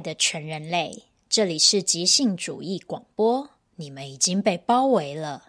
[0.00, 5.42] 爱的全人类，这里是即兴主义广播，你们已经被包围了。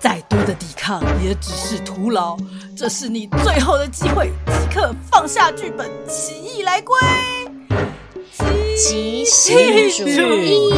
[0.00, 2.36] 再多的抵抗也只是徒劳，
[2.76, 6.96] 这是你最后的机会，即刻放下剧本，起义来归。
[8.76, 9.56] 即兴
[10.04, 10.08] 主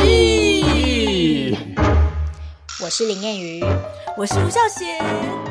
[0.05, 1.57] 义，
[2.83, 3.65] 我是林燕瑜，
[4.19, 4.99] 我是吴孝贤，
[5.47, 5.48] 我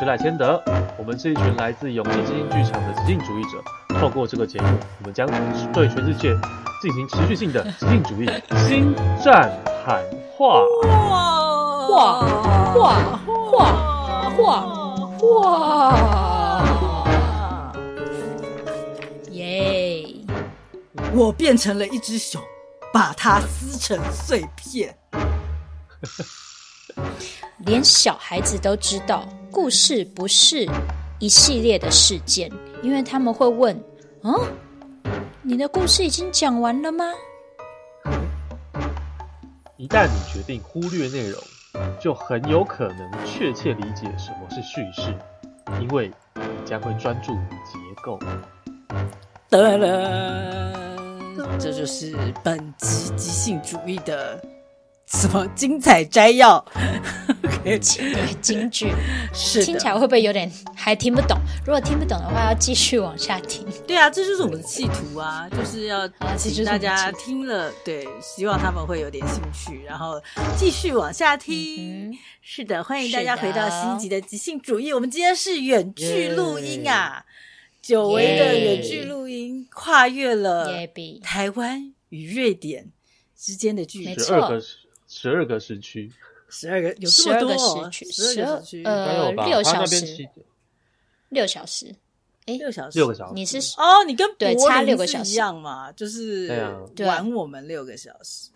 [0.00, 0.62] 是赖千德，
[0.96, 3.62] 我们是一群来自勇气即兴剧场的即兴主义者。
[4.00, 4.68] 透过这个节目，
[5.00, 5.26] 我们将
[5.74, 6.34] 对全世界
[6.80, 8.26] 进行持续性的即兴主义
[8.66, 9.52] 心战
[9.84, 10.02] 喊
[10.38, 10.64] 话。
[19.32, 20.06] 耶！
[21.12, 22.40] 我变成了一只熊，
[22.90, 24.96] 把它撕成碎片。
[27.66, 30.68] 连小孩子都知道，故事不是
[31.18, 32.50] 一系列的事件，
[32.82, 33.78] 因为他们会问
[34.24, 34.32] ：“嗯，
[35.42, 37.04] 你的故事已经讲完了吗？”
[39.76, 41.42] 一旦你决定忽略内容，
[41.98, 45.14] 就很有可能确切理解什么是叙事，
[45.80, 48.18] 因为你将会专注结构。
[49.48, 50.72] 得了，
[51.58, 54.38] 这就是本集即兴主义的
[55.10, 56.64] 什么精彩摘要。
[57.62, 57.78] 对，
[58.40, 58.90] 京剧
[59.34, 61.38] 是听起来会不会有点还听不懂？
[61.66, 63.66] 如果听不懂的话，要继续往下听。
[63.86, 66.08] 对啊，这就是我们的企图啊，就是要
[66.38, 70.18] 请大家听了，对，希望他们会有点兴趣，然后
[70.56, 72.10] 继续往下听。
[72.10, 74.90] 嗯、是的，欢迎大家回到新集的即兴主义。
[74.92, 77.26] 我们今天是远距录音啊，
[77.82, 80.66] 久违的远距录音，跨越了
[81.22, 82.90] 台湾与瑞典
[83.36, 84.62] 之间的距离，十二个
[85.10, 86.10] 十二个时区。
[86.52, 90.28] 十二个有这么多时区，十二呃六小时，
[91.28, 91.94] 六小时，
[92.46, 93.34] 哎，六小时，六个小时。
[93.34, 95.92] 你是哦，你跟对差六个小时一样嘛？
[95.92, 96.48] 就是
[96.98, 98.50] 晚我们六个小时。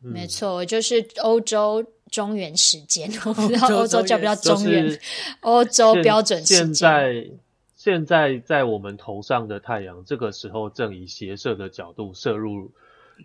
[0.00, 4.98] 没错，就是欧洲中原时间， 我不知道欧洲叫不叫中原？
[5.40, 6.64] 欧洲标准时间。
[6.64, 7.30] 现在
[7.76, 12.72] 现在在我们头上的太阳，这个时候正以斜射的角度射入。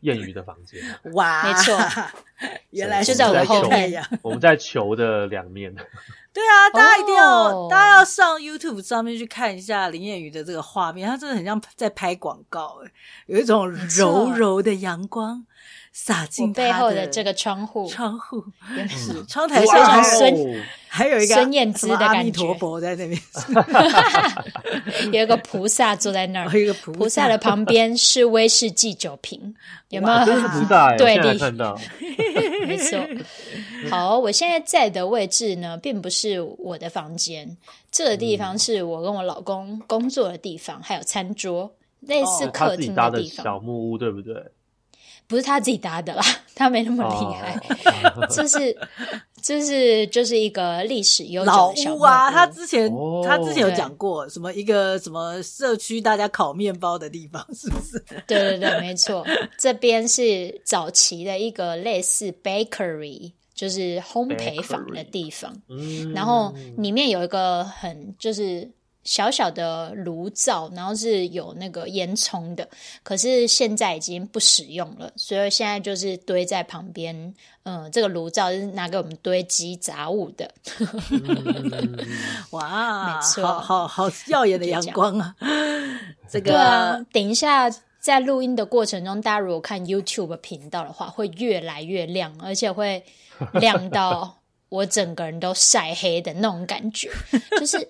[0.02, 0.82] 艳遇的房间，
[1.14, 1.78] 哇，没错，
[2.72, 4.04] 原来就在我后面。
[4.22, 5.74] 我们在球的两面。
[6.32, 7.72] 对啊，大家一定要，oh.
[7.72, 12.92] 大家要上 YouTube 上面去看一下林彦宇的这个画面，他真的很像在拍广告，哎，
[13.26, 15.44] 有一种柔柔的阳光。
[15.92, 18.44] 洒进背后的这个窗户，窗户。
[18.76, 19.24] 也是。
[19.26, 22.18] 窗台上孙，还有一个孙燕姿的感觉。
[22.18, 23.22] 阿弥陀佛在那边，
[25.14, 27.30] 有一个菩萨坐在那儿，一个菩萨。
[27.30, 29.54] 的旁边是威士忌酒瓶，
[29.90, 30.26] 有没有？
[30.26, 31.78] 真是菩萨，对立看到，
[32.66, 33.00] 没错。
[33.90, 37.56] 好，我现在在的位置呢，并不是我的房间，
[37.92, 44.34] 这个地方是我跟我老公工作的地方，还有餐桌，类似客厅的地方，小木屋，对不对？
[45.30, 46.24] 不是他自己搭的啦，
[46.56, 47.58] 他没那么厉害。
[48.32, 48.76] 这是，
[49.44, 52.32] 这是就是一个历史悠久的小屋啊。
[52.32, 52.92] 他之前
[53.24, 58.04] 他之前有讲过什么一个什么社区大家烤面包的地方， 是不是？
[58.26, 59.24] 对对对，没错。
[59.58, 65.56] 这边是早期的一个类似 bakery，就是烘焙坊的地方。
[66.16, 68.68] 然后里面有一个很就是。
[69.04, 72.68] 小小的炉灶，然后是有那个烟囱的，
[73.02, 77.34] 可是现在已经不使用了，所以现在就是堆在旁边。
[77.64, 80.52] 嗯，这个炉灶是拿给我们堆积杂物的。
[80.80, 81.98] 嗯、
[82.52, 85.36] 哇，没错，好好好耀眼的阳光啊！
[86.30, 93.04] 这个、啊、等一下在录音的过程中，大家如果看 YouTube 频道的话，会越来越亮，而且会
[93.54, 94.40] 亮到
[94.70, 97.10] 我整个人都晒黑的那种感觉，
[97.60, 97.88] 就是。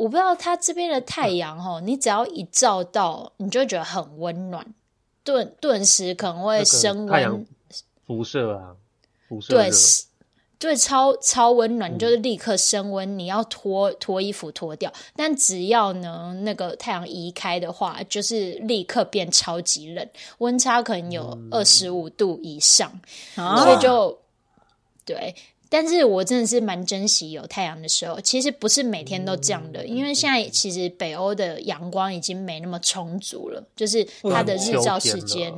[0.00, 4.66] 我不知道它这边的太阳哦，你只要一照到，你就觉得很温暖，
[5.22, 7.08] 顿顿时可能会升温。
[7.08, 7.44] 太阳
[8.06, 8.76] 辐射啊，
[9.28, 9.70] 辐射对，
[10.58, 13.18] 对，超超温暖，就是立刻升温。
[13.18, 20.08] 你要脱脱衣服脱掉，但只要呢那个太阳移开的话，就是立刻变超级冷，
[20.38, 22.90] 温差可能有二十五度以上，
[23.36, 24.18] 嗯、所以就
[25.04, 25.34] 对。
[25.72, 35.52] 但是我真的是蛮珍惜有太阳的时候，其实不是每天都这样的，因为现在其实北欧的阳光已经没那么充足了，就是它的日照时间，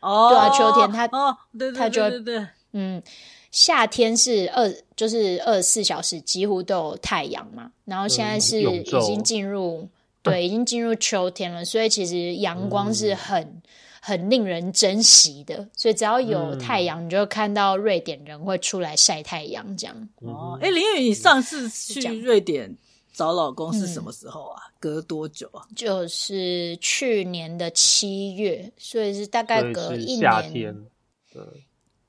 [0.00, 3.02] 哦，对啊，秋天它哦，对对对对对，嗯，
[3.50, 9.88] 夏天是二就是二十四小时几乎都有太阳嘛，然后现在是已经进入
[10.22, 13.60] 对，已经进入秋天了，所以其实阳光是很。
[14.06, 20.08] 很令人珍惜的，所以只要有太阳，你就看到瑞典人会出来晒太阳，这样。
[20.20, 22.72] 哦，哎，林艳瑜，你上次去瑞典
[23.12, 24.62] 找老公是什么时候啊？
[24.64, 25.66] 嗯、隔多久啊？
[25.74, 30.20] 就是去年的七月，所以是大概隔一年。
[30.20, 30.86] 夏天。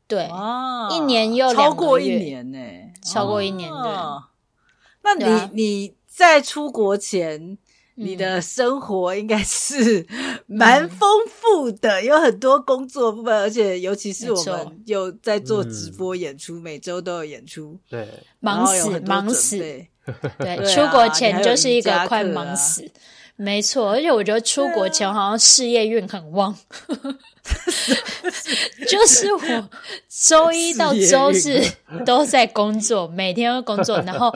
[0.08, 3.72] 对，啊，一年又超过一年呢，欸，超过一年。
[3.72, 3.92] 对，
[5.02, 7.58] 那你，啊、你在出国前，
[8.00, 10.06] 你的生活应该是
[10.46, 18.08] 蛮丰富的，嗯，有很多工作部分，而且尤其是我们有在做直播演出，每周都有演出，对，
[18.40, 22.88] 忙死，忙死，对，出国前就是一个快忙死。
[23.38, 26.58] 没错，而且我觉得出国前好像事业运很旺，
[28.90, 29.70] 就是我
[30.10, 31.62] 周一到周四
[32.04, 34.36] 都在工作，每天都工作，然后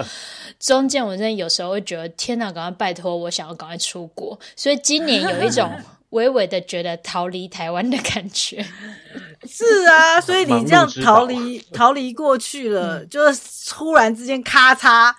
[0.59, 5.68] 中间我真的有时候会觉得天哪，赶快拜托我想要赶快出国，所以今年有一种
[6.12, 8.63] 微微的觉得逃离台湾的感觉。
[9.50, 15.12] 是啊，所以你这样逃离逃离过去了，就是突然之间咔嚓。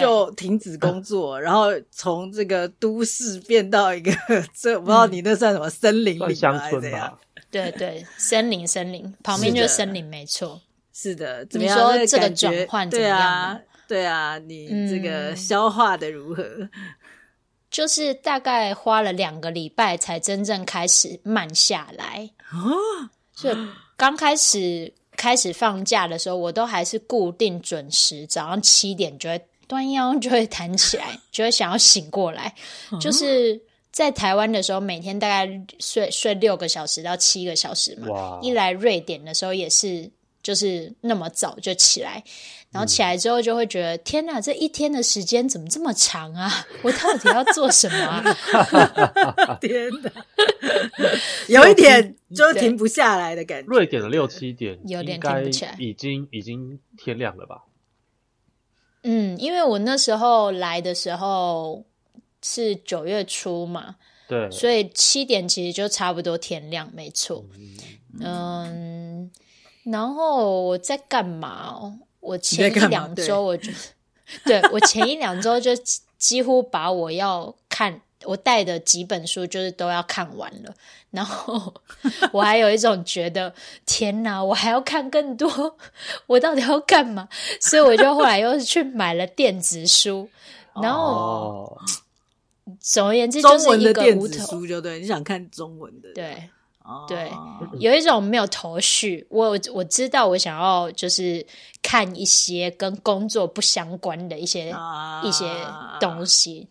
[0.00, 4.12] 就停止工作， 然后从这个都市变到一个，
[4.54, 7.18] 这我不知道你那算什么森林里乡村吧？
[7.50, 10.60] 对对，森林森林旁边就是森林，没错。
[10.94, 11.78] 是的，怎么样？
[11.78, 13.18] 你说这个转换怎么样？
[13.18, 16.44] 对啊，对啊，你这个消化的如何？
[17.70, 23.10] 就是大概花了两个礼拜才真正开始慢下来哦。
[23.34, 23.50] 就
[23.96, 29.42] 刚开始开始放假的时候，我都还是固定准时早上七点就会。
[29.72, 32.54] 弯腰就会弹起来， 就会想要醒过来。
[33.00, 33.60] 就是
[33.90, 38.08] 在台湾的时候，每天大概睡睡六个小时到七个小时嘛。
[38.08, 38.38] 哇！
[38.40, 40.08] 一来瑞典的时候也是，
[40.42, 42.22] 就是那么早就起来，
[42.70, 46.66] 然后起来之后就会觉得、嗯、天哪，这一天的时间怎么这么长啊？
[46.82, 48.24] 我到底要做什么啊？
[49.60, 50.10] 天哪，
[51.48, 53.66] 有一点就停不下来的感觉。
[53.66, 57.62] 瑞典的六七点有点停不起来，已经已经天亮了吧？
[59.02, 61.84] 嗯，因为我那时候来的时候
[62.42, 63.96] 是九月初嘛，
[64.28, 67.44] 对，所以七点其实就差不多天亮，没错。
[68.20, 69.30] 嗯，嗯，
[69.84, 71.74] 然后我在干嘛？
[71.74, 73.72] 哦我前一两周我就，
[74.46, 75.72] 对，对我前一两周就
[76.16, 78.00] 几乎把我要看。
[78.24, 80.74] 我带的几本书就是都要看完了，
[81.10, 81.74] 然后
[82.32, 83.52] 我还有一种觉得
[83.86, 85.76] 天哪，我还要看更多，
[86.26, 87.28] 我到底要干嘛？
[87.60, 90.28] 所以我就后来又是去买了电子书，
[90.82, 91.78] 然后、哦、
[92.80, 96.48] 总而言之就是一个无头书，就对，你想看中文的，对、
[96.84, 97.30] 哦、对，
[97.78, 99.26] 有一种没有头绪。
[99.30, 101.44] 我我知道我想要就是
[101.82, 105.44] 看一些跟工作不相关的一些、啊、一些
[106.00, 106.68] 东西。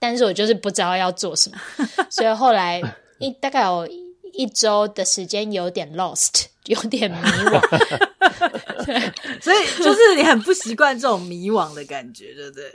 [0.00, 1.58] 但是我就是不知道要做什么，
[2.10, 2.82] 所以后来
[3.18, 3.86] 一大概有
[4.32, 7.60] 一周的时间有点 lost，有点迷惘。
[8.84, 8.98] 对，
[9.40, 12.72] 所以就是你很不习惯这种迷惘的感觉，对不对？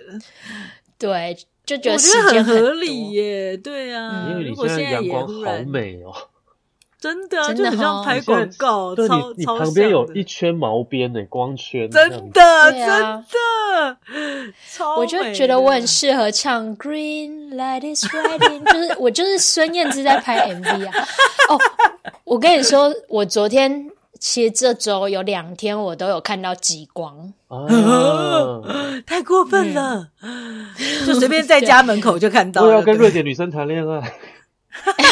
[0.97, 3.57] 对，就觉得时间很合理耶。
[3.57, 6.13] 对啊，因为你现在阳光好美哦。
[6.99, 13.97] 真的，就很像拍广告，超超你旁边有一圈毛边的光圈，真的真的，
[14.73, 21.07] 超我就觉得我很适合唱 Green Light is Riding， 就是我就是孙燕姿在拍 MV 啊。
[21.49, 21.59] 哦，
[22.23, 27.33] 我跟你说，我昨天其实这周有两天我都有看到极光，
[29.05, 30.07] 太过分了，
[31.05, 32.67] 就随便在家门口就看到了。
[32.67, 34.13] 我要跟瑞典女生谈恋爱。
[34.97, 35.03] 哎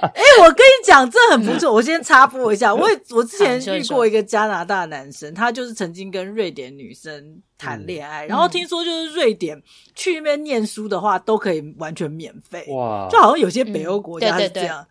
[0.00, 1.72] 哎，我跟你讲，这很不错。
[1.72, 9.60] 我先插播一下，我我之前遇过一个加拿大男生，他就是曾经跟瑞典女生谈恋爱，然后听说就是瑞典
[9.94, 14.86] 去那边念书的话都可以完全免费，哇，就好像有些北欧国家是这样，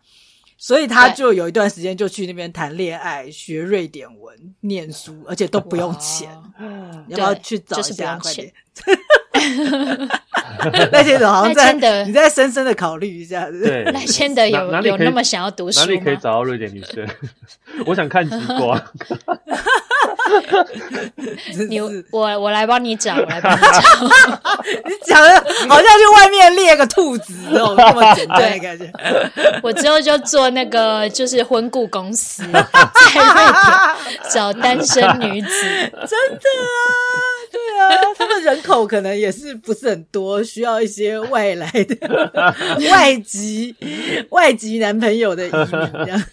[0.58, 6.28] 所以他就有一段时间就去那边谈恋爱、学瑞典文、念书，而且都不用钱。
[7.06, 8.18] 你要不要去找一下？
[8.18, 8.52] 快点。
[10.92, 13.46] 赖谦德好像在，你再深深的考虑一下。
[13.50, 15.86] 对， 赖千德有有那么想要读书吗？
[15.86, 17.06] 哪里可以找到瑞典女生？
[17.86, 18.80] 我想看极光。
[21.68, 23.78] 你我我来帮你找，我来帮你找。
[24.84, 25.28] 你讲的
[25.68, 28.90] 好像去外面猎个兔子哦，这么简单的感觉。
[29.62, 32.60] 我之后就做那个就是婚顾公司，在
[33.14, 33.54] 瑞典
[34.30, 35.48] 找单身女子。
[36.06, 36.80] 真的啊，
[37.54, 41.96] 对啊，他们人口可能也是不是很多，需要一些外来的
[42.90, 43.74] 外籍
[44.30, 46.24] 外籍男朋友的移民这样。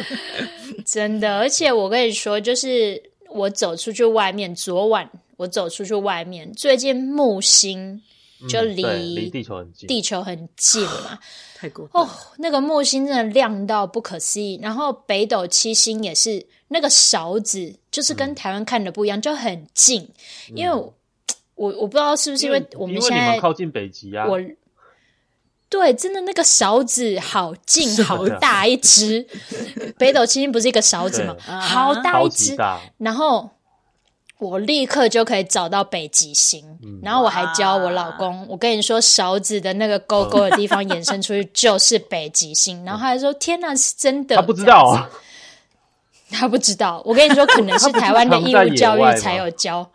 [0.84, 3.02] 真的，而且我跟你说，就是。
[3.34, 7.98] 我走出去外面，昨晚我走出去外面，最近木星
[8.46, 11.18] 就离、嗯、离地球很近，地球很近嘛，
[11.56, 12.06] 太过分哦，
[12.36, 14.60] 那个木星真的亮到不可思议。
[14.62, 20.08] 然后北斗七星也是那个勺子，就是跟台湾看的不一样，嗯、就很近。
[20.54, 20.92] 因为我
[21.78, 24.26] 我不知道是不是因为我们现在靠近北极啊。
[24.26, 24.40] 我
[25.68, 29.26] 对，真的那个勺子好近好大一只，
[29.96, 31.34] 北斗七星不是一个勺子吗？
[31.60, 32.54] 好大一只，
[32.98, 33.48] 然后
[34.38, 36.62] 我立刻就可以找到北极星。
[36.82, 42.82] 嗯、然后我还教我老公，我跟你说，勺子的那个勾勾的地方延伸出去就是北极星。
[42.84, 45.08] 然后他还说：“天哪，是真的？”他不知道啊，
[46.32, 47.02] 他不知道。
[47.04, 49.88] 我跟你说，可能是台湾的义务教育才有教。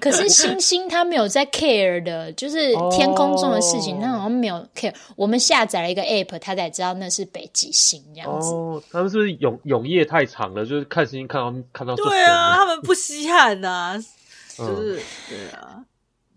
[0.00, 4.92] 可是星星他没有在 care 的，就是天空中的事情，他好像没有 care。
[5.16, 8.52] 我们下载了一个 app，他才知道那是北极星这样子。
[8.52, 10.64] 哦，他们是不是永永夜太长了？
[10.64, 11.94] 就是看星星看到看到。
[11.94, 14.02] 对啊，他们不稀罕呐，
[14.56, 15.84] 就是对啊，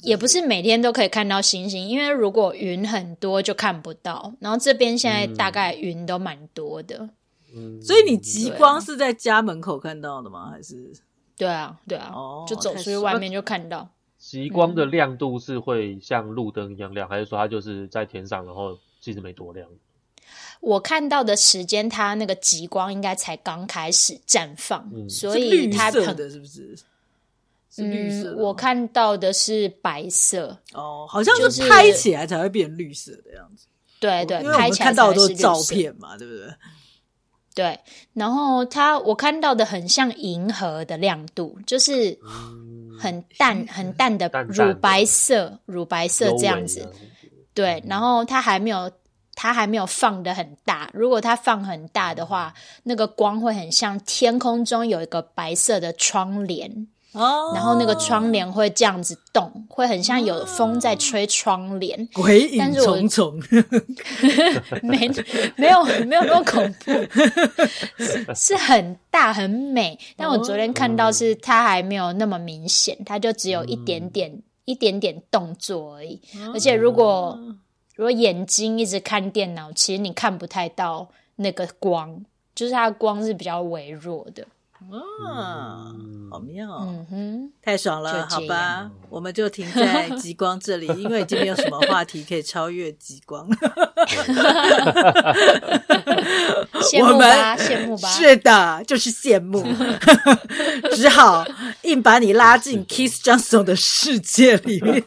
[0.02, 4.34] 也不是每天都可以看到星星，因为如果云很多就看不到。
[4.40, 7.10] 然后这边现在大概云都蛮多的，嗯，
[7.82, 10.50] 所以你极光是在家门口看到的吗？
[10.52, 10.92] 还是？
[11.38, 13.90] 对啊，对啊，哦、就走出去外面就看到。
[14.18, 19.68] 极光的亮度是会像路灯一样亮，嗯、还是说它就是在天上，然后其实没多亮？
[20.62, 26.76] 我看到的时间，它那个极光应该才刚开始绽放，嗯、所以它很绿色的是不是？
[27.70, 28.34] 是绿色。
[28.38, 33.68] 我看到的是白色哦，好像是拍起来才会变绿色的样子。
[34.00, 36.48] 对对，因为我们看到的都是照片嘛，对不对？
[37.56, 37.80] 对，
[38.14, 42.20] 然后它我看到的很像银河的亮度，就是
[43.00, 46.92] 很淡、嗯、很淡的乳白色、乳白色这样子。
[47.54, 48.92] 对，然后它还没有
[49.34, 50.90] 它还没有放的很大。
[50.94, 56.88] 如果它放很大的话，那个光会很像天空中有一个白色的窗帘。
[57.16, 63.42] 哦，然后那个窗帘会这样子动，会很像有风在吹窗帘，鬼影重重。
[64.84, 65.10] 没
[65.56, 66.92] 没有没有那么恐怖，
[68.04, 69.98] 是，是很大很美。
[70.18, 76.22] 但我昨天看到是它还没有那么明显，它就只有一点点、嗯、一点点动作而已。
[76.54, 77.40] 而且如果
[77.96, 84.46] 如果眼睛一直看电脑，其实你看不太到那个光，就是它的光是比较微弱的。
[84.92, 85.92] 啊，
[86.32, 86.68] 好妙！
[86.82, 93.50] 嗯哼，太爽了，好吧，我们就停在极光这里， 因为已经没有什么话题可以超越极光。
[96.82, 99.66] 羡慕吧，羡慕吧，是的，就是羡慕，
[100.94, 101.46] 只好
[101.84, 105.04] 硬把你拉进 Keith Johnstone 的世界里面。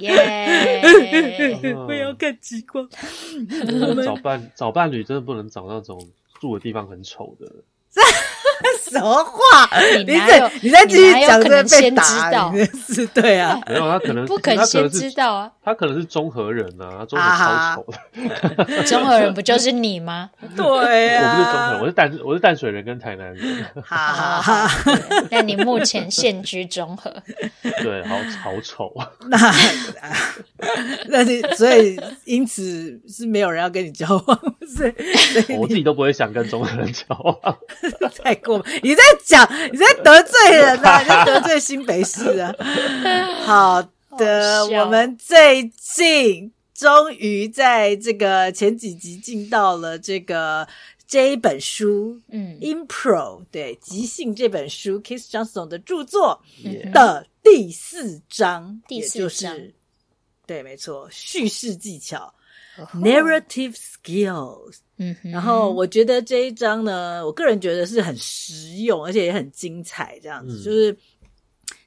[0.00, 0.82] 耶！
[1.86, 2.86] 不要看极光，
[4.04, 5.98] 找伴找伴侣真的不能找那种
[6.40, 7.46] 住的地方很丑的。
[8.90, 9.68] 什么话？
[10.06, 12.52] 你在你在继续讲，这被打，
[12.88, 13.58] 是对啊。
[13.66, 15.50] 没有，他可能不肯先知道啊。
[15.64, 18.82] 他可能是中和人啊，中和超丑的。
[18.84, 20.30] 中和人不就是你吗？
[20.56, 23.64] 对啊，我不是中和人，我是淡我是淡水人跟台南人。
[23.84, 24.84] 好好好，
[25.30, 27.10] 但你目前现居中和。
[27.82, 29.10] 对，好好丑啊。
[29.28, 29.38] 那
[31.06, 34.38] 那你所以因此是没有人要跟你交往，
[34.76, 34.94] 是
[35.58, 37.06] 我自己都不会想跟中和人交
[37.42, 37.56] 往。
[38.22, 38.73] 太过分。
[38.82, 42.54] 你在讲，你在得罪人啊，你在得罪新北市啊。
[43.44, 43.82] 好
[44.16, 50.66] 的，我们最近终于在这个前几集进到了这个
[51.06, 56.42] 这一本书，嗯，Impro 对即兴这本书，Keith Johnstone 的著作
[56.92, 59.58] 的第四章，第四章，
[60.46, 62.34] 对，没错，叙事技巧。
[62.94, 70.18] Narrative skills，嗯哼，然后我觉得这一章呢，我个人觉得是很实用，而且也很精彩。
[70.22, 70.96] 这样子，嗯、就是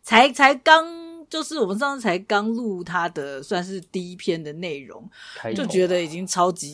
[0.03, 0.85] 才才刚，
[1.29, 5.09] 就是我们上次才刚录他的，算是第一篇的内容，
[5.41, 6.73] 啊、就觉得已经超级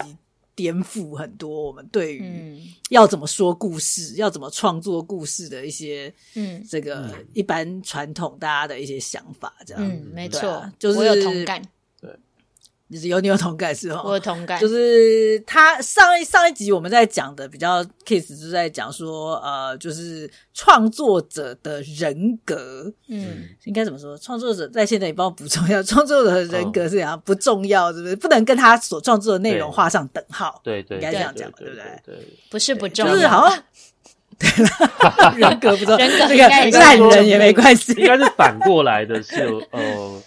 [0.56, 11.62] 颠覆很多我们对于要怎么说故事、嗯、要怎么创作故事的一些，嗯，这个一般传统大家的一些想法，这样，嗯，没错，啊、就是我有同感。
[12.94, 14.02] 就是有你有同感是吗？
[14.06, 24.16] 我有同感，就是他上一上一集我们在讲的比较 case，就是在讲说呃，就是创作者的人格，嗯，应该怎么说？
[24.20, 28.16] 创作者在现在你帮我补充一下，创作者的人格是怎样不重要，是不是？
[28.16, 31.84] 不能跟他所创作的内容画上等号，对对，应该这样讲，对不对？
[32.06, 32.16] 对，
[32.52, 33.64] 不是不重要，就是好像
[34.38, 39.36] 对了，人格不重要，这个烂人也没关系，应该是反过来的，是
[39.72, 40.22] 呃。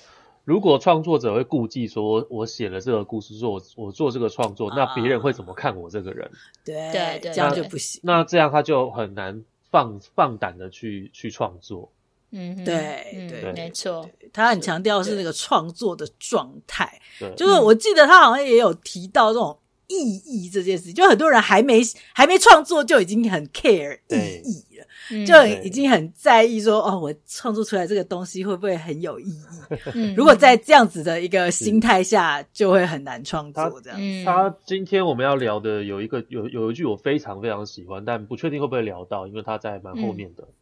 [0.46, 6.30] 如果创作者会顾忌说，我写了这个故事，说我我做这个创作，那别人会怎么看我这个人？
[6.64, 8.00] 对对对，这样就不行。
[8.04, 11.90] 那这样他就很难放放胆的去去创作。
[12.30, 14.08] 嗯，对对，没错。
[14.32, 17.00] 他很强调是那个创作的状态。
[17.36, 21.80] 就是我记得他好像也有提到这种意义这件事，就很多人还没
[22.12, 30.14] 还没创作就已经很 care 意义了，就已经很在意说哦，我创作出来这个东西会不会很有意义？
[30.16, 33.98] 如果在这样子的一个心态下，就会很难创作这样。
[34.24, 40.42] 他今天我们要聊的有一个有有一句我非常非常喜欢，但不确定会不会聊到，因为他在蛮后面的。
[40.42, 40.54] 嗯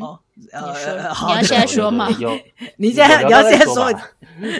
[0.00, 0.18] 哦，
[0.52, 0.72] 呃，
[1.26, 2.08] 你要现在说吗？
[2.20, 2.30] 有，
[2.76, 3.92] 你现在你要现在说，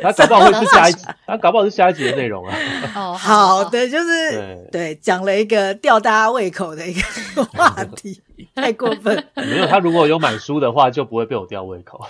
[0.02, 2.56] 他搞不好会是下一集，他搞不好是下一集的内容啊。
[2.96, 8.20] 哦，好的，就是对，讲了一个吊大家胃口的一个话题，
[8.56, 9.25] 太过分。
[9.36, 12.04] 没有，他如果有买书的话，就不会被我吊胃口。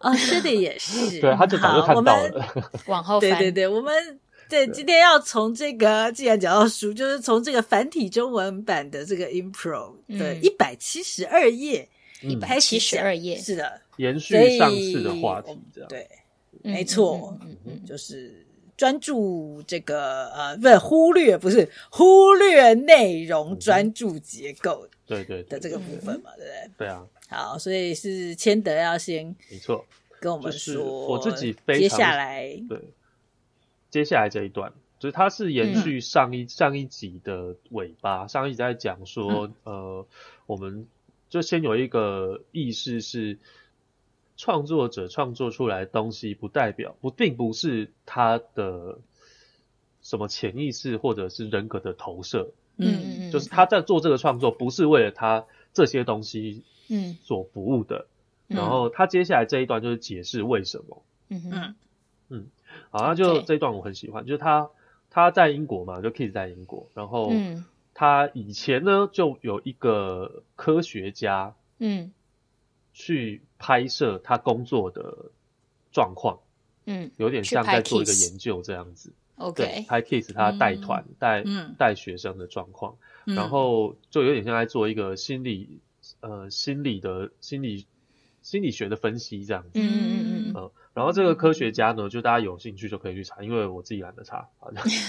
[0.00, 1.20] 哦，说的也是。
[1.20, 2.46] 对，他就早就看到了。
[2.86, 3.94] 往后翻，对对对，我们
[4.50, 11.88] 对今天要从这个，既然讲到书，就是从这个繁体中文版的这个 Impro 的一百七十二页。
[12.22, 15.88] 一百七十二页，是的，延续上次的话题，这样。
[15.88, 16.08] 对，
[16.62, 26.70] 没错，嗯嗯就是专注这个呃，不是忽略，不是忽略内容，专注结构，对对的这个部分嘛，对不对？
[26.78, 29.84] 对啊，好，所以是千德要先没错。
[30.20, 32.78] 跟我们说，我自己非常接下来对，
[33.90, 40.06] 接下来这一段就是它是延续上一上一集的尾巴，上一集在讲说呃，
[40.46, 40.86] 我们。
[41.32, 43.38] 就先有一个意识是，
[44.36, 48.98] 创作者创作出来的东西，不代表不并不是他的
[50.02, 52.50] 什么潜意识或者是人格的投射。
[52.76, 58.08] 嗯嗯，就是他在做这个创作，不是为了他这些东西嗯所服务的。
[58.48, 61.02] 嗯、然后他接下来这一段就是解释为什么。
[61.30, 61.74] 嗯嗯
[62.28, 62.46] 嗯，
[62.90, 64.68] 好，那就这一段我很喜欢，就是他
[65.08, 67.30] 他在英国嘛，就 Keith 在英国，然后。
[67.30, 72.12] 嗯他以前呢，就有一个科学家，嗯，
[72.92, 75.30] 去拍摄他工作的
[75.92, 76.40] 状况，
[76.86, 79.12] 嗯，有点像在做一个研究这样子。
[79.36, 81.44] OK，拍 Kiss 他带团带
[81.78, 85.80] 带学生的状况，然后就有点像在做一个心理
[86.20, 87.86] 呃心理的心理
[88.42, 89.70] 心理学的分析这样子。
[89.74, 90.70] 嗯嗯嗯。
[90.94, 94.46] 然后这个科学家呢，就大家有兴趣就可以去查，因为我自己懒得查，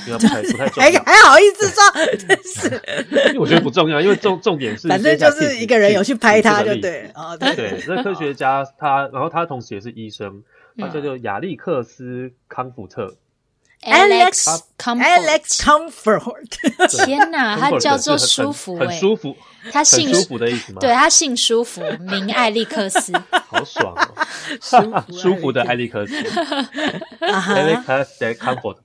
[0.07, 0.89] 因为不太 不太重要。
[0.89, 1.83] 还还好意思说，
[2.15, 2.81] 真是。
[3.27, 7.11] 因为我觉得不重要，因为重重点是，反正就是一个人有去拍他就对。
[7.15, 10.41] 哦，对对，这科学家他，然后他同时也是医生，
[10.77, 13.13] 他叫做亚历克斯康福特。
[13.85, 19.35] Alex Alex Comfort，天哪， 他叫做舒服，很舒服，
[19.71, 20.79] 他姓舒服的意思吗？
[20.79, 23.13] 对，他姓舒服，名艾利克斯，
[23.47, 23.93] 好爽
[24.91, 26.13] 哦， 舒服的艾利克斯
[27.19, 28.77] ，Alex Comfort，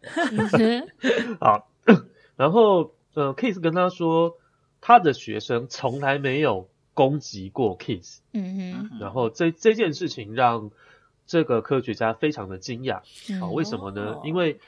[1.40, 1.68] 好，
[2.36, 4.36] 然后呃，Keith 跟他说，
[4.80, 10.70] 他的学生从来没有攻击过 Keith，嗯哼，然后这这件事情让
[11.26, 12.96] 这个科学家非常的惊讶，
[13.42, 14.18] 啊，为什么呢？
[14.24, 14.58] 因为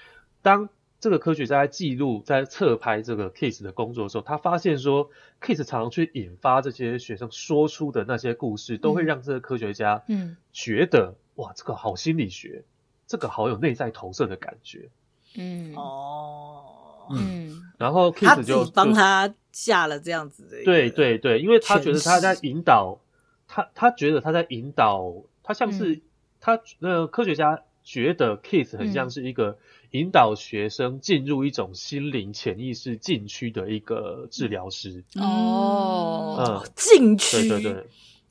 [0.43, 10.37] 当这个科学家在记录、在侧拍这个 Keith 的工作的时候，他发现说，Keith 常常去引发这些学生说出的那些故事，都会让这个科学家嗯。
[10.53, 12.65] 觉得哇，这个好心理学，
[13.07, 14.91] 这个好有内在投射的感觉，
[15.37, 15.75] 嗯。
[15.75, 16.77] 哦。
[17.13, 23.01] 嗯，然后 Kiss 就帮他下了这样子的对对对，因为他觉得他在引导
[23.49, 26.03] 他，他觉得他在引导他，像是
[26.41, 29.59] 他那个科学家觉得 Keith 很像是一个。
[29.93, 35.03] 引导学生进入一种心灵潜意识禁区的一个治疗师。
[35.17, 37.87] 哦，禁区，对对对，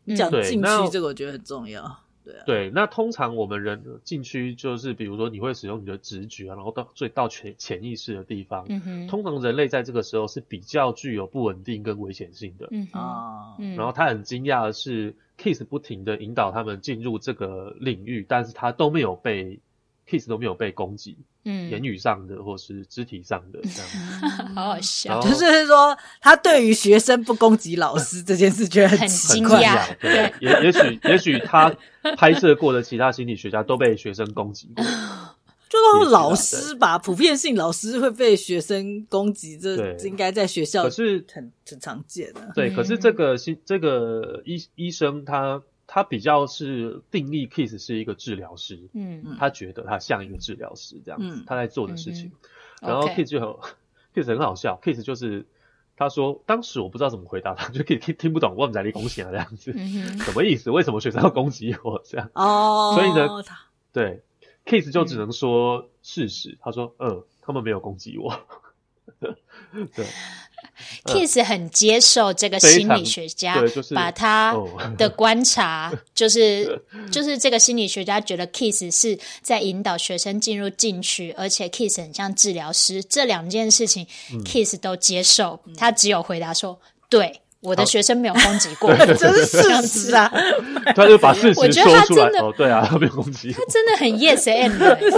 [0.05, 1.99] 你讲禁区这个我觉得很重要，
[2.45, 19.59] 对那通常我们人进去就是比如说你会使用你的直觉啊，然后到最到潜潜意识的地方，嗯哼，通常人类在这个时候是比较具有不稳定跟危险性的，嗯啊，然后他很惊讶的是，Kiss 不停的引导他们进入这个领域，但是他都没有被。
[20.09, 25.21] Keith 都没有被攻击，嗯，言语上的或是肢体上的这样， 好好笑。
[25.21, 29.95] 就是说，他对于学生不攻击老师这件事，觉得很惊讶。
[30.01, 31.71] 对，也也许也许他
[32.17, 34.83] 拍摄过的其他心理学家都被学生攻击过，
[35.69, 42.51] 就说老师吧，普遍性老师会被学生攻击，这应该在学校可是很很常见的。
[42.55, 45.61] 对，可是这个心这个医医生他。
[45.91, 52.31] 他比较是定义 Keith 是一个治疗师，嗯，他觉得他像一个治疗师这样子，嗯、他在做的事情。
[52.79, 53.49] 然后 Keith 就很
[54.13, 55.47] Kiss 很好笑，Keith 就是
[55.97, 60.69] 他说当时我不知道怎么回答他， 就可以听听不懂，我们在立功行啊这样子，嗯、什么意思？
[60.69, 62.29] 为什么学生要攻击我这样？
[62.35, 63.27] 哦，所以呢，
[63.91, 64.21] 对
[64.65, 66.51] Keith 就只能说事实。
[66.51, 68.39] 嗯、他说，嗯，他们没有攻击我。
[69.19, 70.05] 对。
[71.05, 74.55] Kiss 很接受这个心理学家，就是、把他
[74.97, 90.31] 的观察， 就是就是这个心理学家觉得 Kiss 是在引导学生进入禁区，而且 Kiss 很像治疗师，这两件事情、嗯、Kiss 都接受，他只有回答说：“对，我的学生没有攻击过， 这是事实啊。
[90.95, 94.77] ”他就把事实说出来，我觉得他真的哦，对啊，他没有攻击，他真的很 Yes and，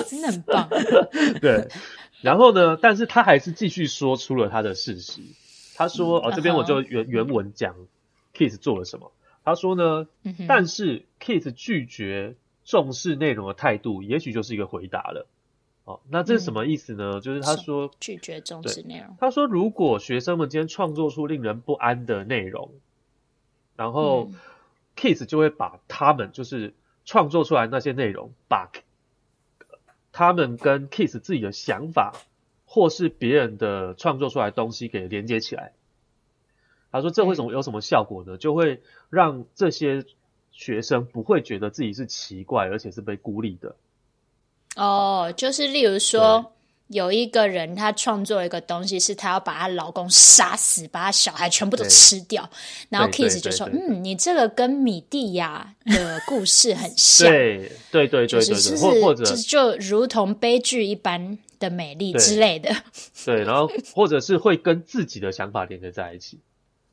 [0.09, 0.69] 真的很棒。
[1.39, 1.67] 对，
[2.21, 5.21] 然后呢，但是他还是继续说出了他的事实。
[5.75, 7.75] 他说：“哦，这边我就原原文讲
[8.33, 9.11] Kiss 做了什么。
[9.43, 10.07] 他说呢，
[10.47, 15.27] 但是 Kiss 拒绝重视内容的态度，也许就是一个回答了。
[15.85, 17.19] 哦，那这是什么意思呢？
[17.21, 19.15] 就是他说拒绝重视内容。
[19.19, 22.71] 他说，如果学生们今天创作出令人不安的内容，
[23.75, 24.29] 然后
[24.95, 26.73] Kiss 就会把他们就是
[27.05, 28.71] 创作出来那些内容，把
[30.11, 32.13] 他们跟 Kiss 自己的想法。”
[32.73, 35.73] 或是别人的创作出来的东西给连接起来，
[36.89, 38.37] 他说这会什么有什么效果呢？
[38.37, 40.05] 就会让这些
[40.53, 43.75] 学生不会觉得自己是奇怪，而且是被孤立的。
[44.77, 46.53] 哦，就是例如说。
[46.91, 52.49] 有一个人，他创作一个东西，是他要把她老公杀死，把他小孩全部都吃掉。
[52.89, 57.31] 然后 Kiss 就说：“嗯，你这个跟米蒂亚的故事很像。
[57.31, 62.69] ”对对对对对，就是或者就如同悲剧一般的美丽之类的。
[63.23, 66.41] 对， 对，然后或者是会跟自己的想法连接在一起。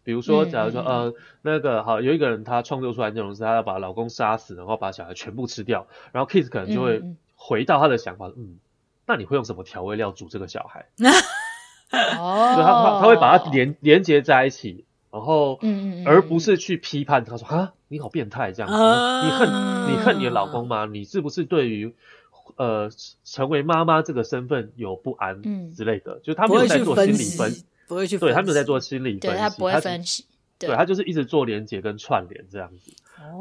[0.04, 7.02] 比如说，假如说，嗯、呃，那个好，有一个人他创作出来的内容是他要把老公杀死，然后把小孩全部吃掉，然后 Kiss 可能就会
[7.35, 8.35] 回到他的想法，嗯。
[8.37, 8.59] 嗯
[9.11, 10.85] 那你会用什么调味料煮这个小孩？
[12.20, 19.48] 哦，所以他他他会把它连连接在一起，然后，嗯嗯，而不是去批判他说啊，你好变态这样子，啊、你恨
[19.90, 20.85] 你恨你的老公吗？
[20.85, 21.94] 你是不是对于
[22.56, 22.90] 呃
[23.24, 25.42] 成为妈妈这个身份有不安
[25.74, 26.14] 之类的？
[26.14, 30.24] 嗯、就他没有在做心理分析，不会去，对他没有在做心理分析，对他不会分析，
[30.58, 32.92] 对他就是一直做连接跟串联这样子，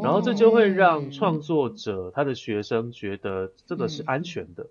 [0.04, 4.68] 然后这就会让创作者他的学生觉得这个是安全的。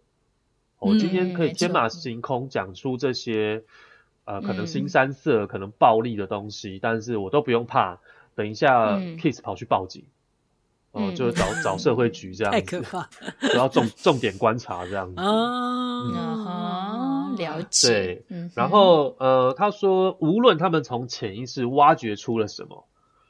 [0.79, 3.65] 我今天可以天马行空讲出这些，
[4.27, 7.99] 嗯、呃，可能新三色、嗯、可能暴力的东西，但是我都不用怕。
[8.35, 10.05] 等一下，Kiss 跑去报警，
[10.97, 13.09] 哦、就是找找社会局这样子，太可怕，
[13.55, 15.21] 然后重重点观察这样子。
[15.21, 17.89] 哦、嗯，了解。
[18.29, 22.87] 对，然后呃，他说，无论他们从潜意识挖掘出了什么，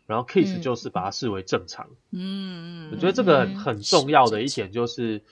[0.06, 1.88] 然后 Kiss 就是把它视为正常。
[2.12, 5.22] 嗯，我觉得这个很重要的一点就是。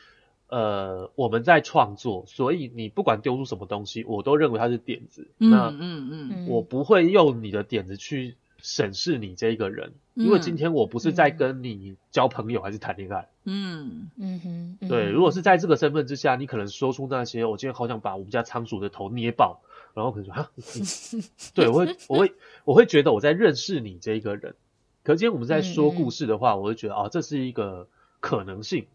[0.47, 5.27] 呃，我们在创作，所以你不管丢出什么东西，我都认为它是点子。
[5.39, 13.29] 嗯、那嗯嗯，我不会用你的点子去审视你这一个人，嗯、因为今天我不是在跟你交朋友还是谈恋爱。
[13.45, 14.09] 嗯。
[14.17, 14.41] 嗯
[14.81, 19.61] 哼，对，如果是在这个身份之下，你可能说出那些，我今天好想把我们家仓鼠的头捏爆，
[19.93, 20.51] 然后可能说啊，
[21.53, 22.33] 对，我会我会
[22.65, 24.55] 我会觉得我在认识你这一个人。
[25.03, 27.87] 可是今天我们在说故事的话，嗯、我会觉得啊，这是一个
[28.21, 28.87] 可能性。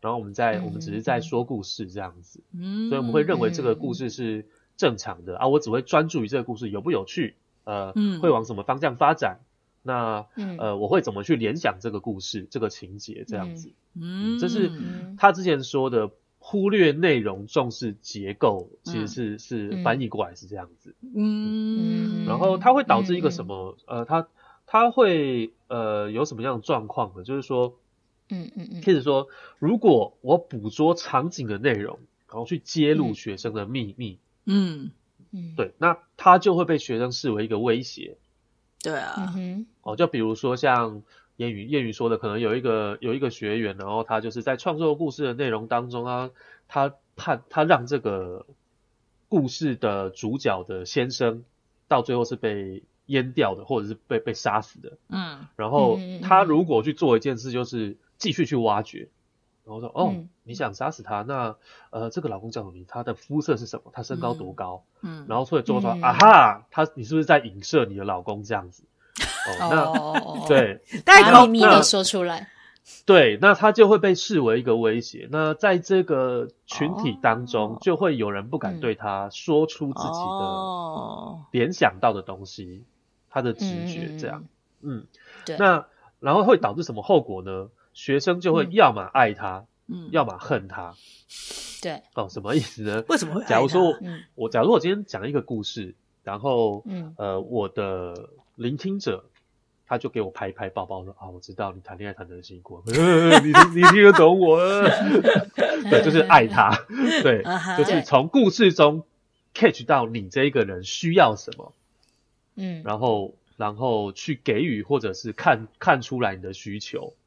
[0.00, 5.48] 然后我们在、嗯、我们只是在说故事这样子，嗯，所以我们会认为这个故事是正常的、嗯、啊。
[5.48, 7.34] 我只会专注于这个故事有不有趣，
[7.68, 9.40] 呃，嗯、会往什么方向发展。
[9.82, 14.72] 那，嗯、呃，我会怎么去联想这个故事、这个情节这样子，嗯，嗯，这是
[15.18, 23.76] 他之前说的忽略内容、重视结构，其实是、嗯、是翻译过来是这样子，嗯，嗯然后它会导致一个什么？
[23.86, 24.28] 嗯、呃，它
[24.66, 27.22] 它会呃有什么样的状况呢？
[27.22, 27.74] 就是说。
[28.30, 29.28] 嗯嗯嗯，譬如说，
[29.58, 34.90] 如果我捕捉场景的内容，然后去揭露学生的秘密，嗯
[35.32, 38.16] 嗯，对，那他就会被学生视为一个威胁。
[38.82, 41.02] 对啊，嗯哦，就比如说像
[41.36, 46.30] 谚语谚语说的，可能有一个有一个学员，然后他就是在创作故事的内容当中啊，
[46.68, 48.46] 他判他让这个
[49.28, 51.44] 故事的主角的先生
[51.88, 54.98] 到最后是被阉掉的，或者是被被杀死的。
[55.08, 57.96] 嗯，然后他如果去做一件事，就是。
[58.18, 59.06] 继续去挖掘，
[59.68, 61.20] 然后说：“哦，嗯、你想杀死他？
[61.20, 61.54] 那
[61.90, 62.86] 呃，这个老公叫什么名？
[62.88, 63.90] 他的肤色是什么？
[63.92, 64.82] 他身高多高？
[65.02, 68.82] 嗯，然后所以最后说：嗯、啊哈，他你是不是在影射你的老公这样子？
[69.20, 72.48] 哦，那哦对，把秘密都说出来。
[73.04, 75.28] 对，那他就会被视为一个威胁。
[75.30, 82.84] 那在这个群体当中，就会有人不敢对他说出自己的联想到的东西，
[83.28, 84.46] 他的直觉这样。
[84.80, 85.04] 嗯，
[85.44, 85.58] 对。
[85.58, 85.84] 那
[86.20, 87.68] 然后会导致什么后果呢？
[87.98, 90.94] 学生就会要么爱他，嗯，要么恨他，
[91.82, 93.04] 对，哦，什么意思呢？
[93.08, 93.44] 为什么会？
[93.46, 99.24] 假如说我，嗯、我假如我今天讲一个故事，然后，嗯，呃，我的聆听者
[99.84, 102.92] 他就给我拍一拍包包说啊，我知道你谈恋爱谈的很辛苦， 你
[103.74, 104.60] 你听得懂我，
[105.90, 106.70] 对，就是爱他，
[107.24, 107.42] 对，
[107.76, 109.04] 就是从故事中
[109.54, 111.74] catch 到你这一个人需要什么。
[112.54, 117.18] 嗯，然后然后去给予或者是看看出来你的需求，嗯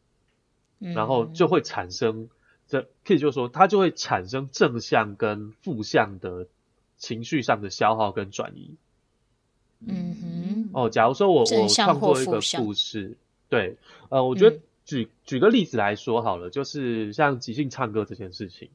[0.81, 2.29] 然后就会产生
[2.67, 6.47] 这可以就是说，它就会产生正向跟负向的
[6.97, 8.75] 情绪上的消耗跟转移。
[9.85, 13.17] 嗯哼，哦，假如说我我创作一个故事，
[13.49, 13.77] 对，
[14.09, 14.61] 呃，我觉得嗯。
[14.83, 18.69] 举、举个例子来说好了，就是像即兴唱歌这件事情。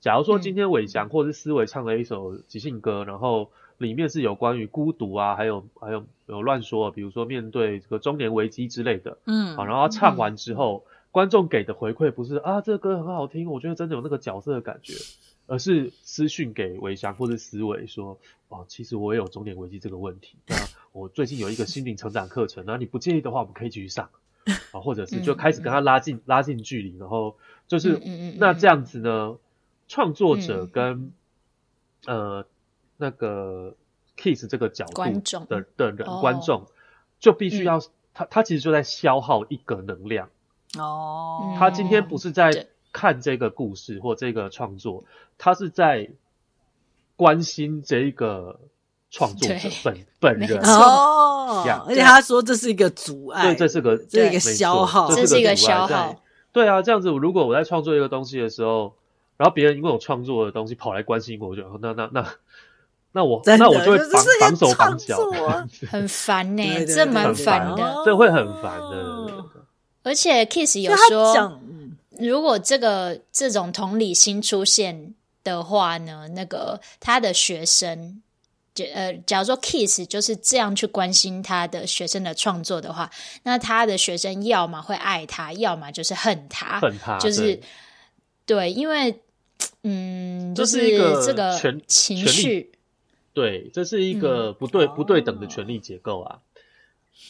[0.00, 14.94] 假如说今天伟翔或是思维唱了一首即兴歌，然后里面是有关于孤独啊，还有还有有乱说，比如说面对这个中年危机之类的，嗯好，然后他唱完之后，观众给的回馈不是啊这个歌很好听，我觉得真的有那个角色的感觉，
[15.46, 18.18] 而是私讯给维翔或者思维说，
[18.48, 20.56] 哦，其实我也有中年危机这个问题，那
[20.92, 24.10] 我最近有一个心灵成长课程，那你不介意的话，我们可以继续上
[24.70, 28.00] 啊，或者是就开始跟他拉近拉近距离，然后就是
[28.38, 29.36] 那这样子呢，
[29.88, 31.12] 创作者跟
[32.06, 32.46] 呃
[32.96, 33.74] 那个
[34.16, 35.02] Kiss 这个角度
[35.48, 36.20] 的的人哦。
[36.20, 36.66] 观众
[37.18, 37.80] 就必须要
[38.14, 40.30] 他他其实就在消耗一个能量。
[40.78, 45.04] 哦，他今天不是在看这个故事或这个创作，
[45.36, 46.10] 他是在
[47.16, 48.60] 关心这一个
[49.10, 50.60] 创作者本本人。
[50.60, 55.12] 哦，而且他说这是一个阻碍，对，这是个这是一个消耗。
[55.12, 56.22] 这是一个阻碍在消耗。
[56.52, 58.94] 对啊，这样子，如果我在创作一个东西的时候，
[59.36, 62.26] 然后别人因为我创作的东西跑来关心我，我就那那那
[63.12, 65.18] 那我那我就会绑就是一个绑手绑脚。
[65.90, 67.84] 很烦呢、这蛮烦的。
[67.84, 69.44] 哦这会很烦的。
[70.02, 71.60] 而且 Kiss 有说，
[72.18, 78.22] 如果这个这种同理心出现的话呢，那个他的学生，
[78.74, 83.10] 就呃，假如说 Kiss 就是这样去关心他的学生的创作的话，
[83.42, 87.62] 那他的学生要么会爱他，要么就是恨他，恨他就是对。
[88.46, 89.20] 对，因为
[89.84, 92.72] 嗯，这就是一个这个情绪，
[93.32, 96.40] 对，这是一个不对、不对等的权力结构啊。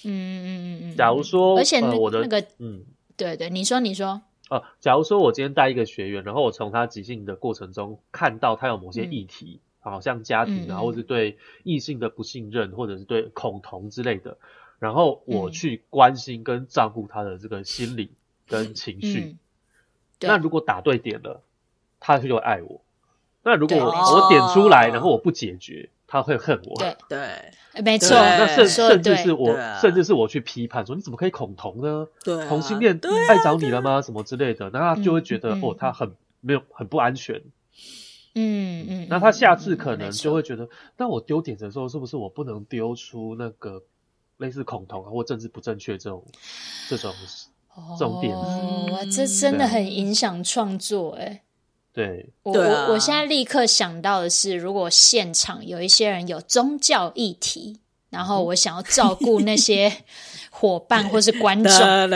[0.05, 2.85] 嗯嗯嗯嗯，假如说，而且那、呃、我的那个，嗯。
[3.17, 14.39] 对对，你说你说，呃，假如说我今天带一个学员，然后我从他即兴的过程中看到他有某些议题，好、嗯、像家庭啊，嗯、或是对异性的不信任，或者是对恐同之类的，
[14.79, 18.13] 然后我去关心跟照顾他的这个心理
[18.49, 19.21] 跟情绪。
[19.21, 19.39] 嗯、
[20.21, 21.43] 那如果打对点了，
[21.99, 22.81] 他就会爱我；
[23.43, 26.77] 那如果我，我点出来，然后我不解决，他会恨我。
[26.79, 27.19] 对对。
[27.85, 32.09] 没错，那甚甚至是我，啊、甚至是我去批判说，你怎么可以恐同呢？
[32.25, 34.03] 对、啊，同性恋爱找你了吗？
[34.03, 37.41] 什么之类的，那他就会觉得、嗯、哦，他很没有很不安全。
[38.35, 43.81] 嗯嗯，那他下次可能就会觉得，嗯、那我丢点子的时候，是不是我不能丢出那个
[44.39, 46.25] 类似恐同啊或政治不正确这种
[46.89, 47.15] 这种
[47.97, 48.43] 这种点子？
[48.43, 51.43] 哦，这真的很影响创作哎、欸。
[51.93, 59.93] 对，我我我现在立刻想到的是，如果现场有一些人有宗教议题，然后我想要照顾那些
[60.51, 61.73] 伙伴或是观众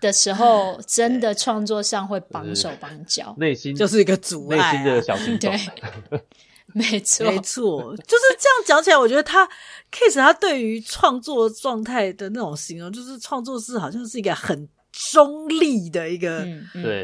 [0.00, 5.50] 的时候，真的创作上会绑手绑脚，内心就是一个阻碍、啊，内心的小心对，
[6.74, 9.48] 没错，没错，就是这样讲起来，我觉得他
[9.90, 14.68] Kiss 他对于创作状态的那种形容，就是创作是好像是一个很。
[14.92, 16.46] 中立的一个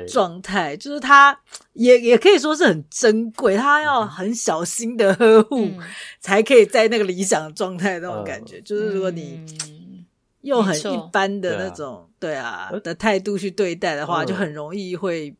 [0.07, 1.39] 状态，就是他
[1.73, 5.79] 也也可以说是很珍贵，他要很小心的呵护，嗯、
[6.21, 8.59] 才可以在那个理想的状态那种感觉。
[8.59, 9.45] 嗯、就是如果你
[10.43, 12.71] 用很一般的那种对啊。
[12.85, 15.35] 的态度去对待的话，就很容易会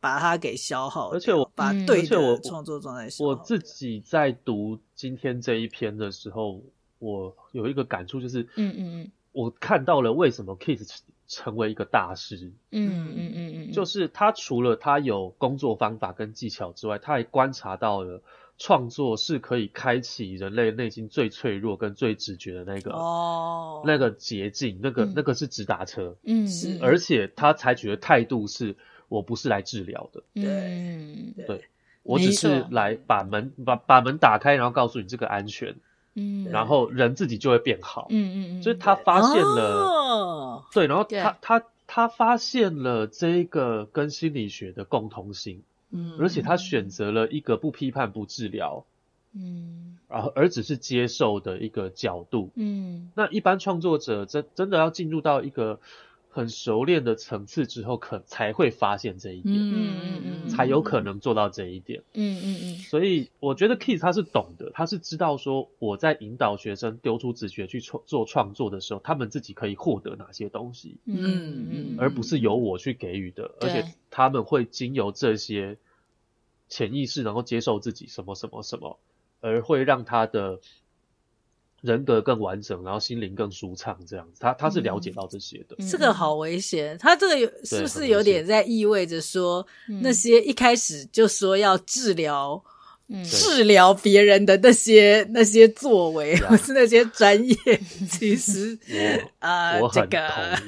[0.00, 1.10] 把它给消耗。
[1.10, 6.60] 而且我把对的我创作状态，我自己在读今天这一篇的时候，
[6.98, 18.22] 我有一个感触，就是嗯嗯嗯，我看到了为什么 Kiss 成为一个大师，嗯嗯嗯嗯，就是他除了他有工作方法跟技巧之外，他还观察到了
[18.58, 28.76] 创作是可以开启人类内心最脆弱跟最直觉的那个哦，那个捷径，那个、嗯、那个是直达车，嗯，是，而且他采取的态度是
[29.08, 31.64] 我不是来治疗的，嗯，对，对。
[32.02, 35.74] 我只是来把门把把门打开，然后告诉你这个安全。
[36.16, 38.06] 嗯，然后人自己就会变好。
[38.10, 48.84] 嗯嗯嗯，所以他发现了，哦、对，然后他他他发现了这一个跟心理学的共通性，嗯，而且他选择了一个不批判、不治疗，
[49.34, 55.78] 嗯，然后而只是接受的一个角度，嗯，那一般创作者真真的要进入到一个
[56.36, 62.78] 很熟练的层次之后，可才会发现这一点，嗯嗯嗯，才有可能做到这一点，嗯嗯嗯。
[62.80, 75.78] 所以我觉得 Kiss 他是懂的，他是知道说我在引导学生丢出直觉去创做创作的时候，他们自己可以获得哪些东西，嗯嗯，而不是由我去给予的，而且他们会经由这些
[76.68, 78.98] 潜意识，然后接受自己什么什么什么，
[79.40, 80.60] 而会让他的
[81.86, 85.76] 人格更完整，然后心灵更舒畅，这样子，他他是了解到这些的。
[85.90, 89.66] 这个好危险，他这个有是不是有点在意味着说，
[90.02, 92.62] 那些一开始就说要治疗、
[93.24, 97.54] 治疗别人的那些那些作为，或是那些专业，
[98.10, 98.76] 其实
[99.38, 100.60] 啊， 这个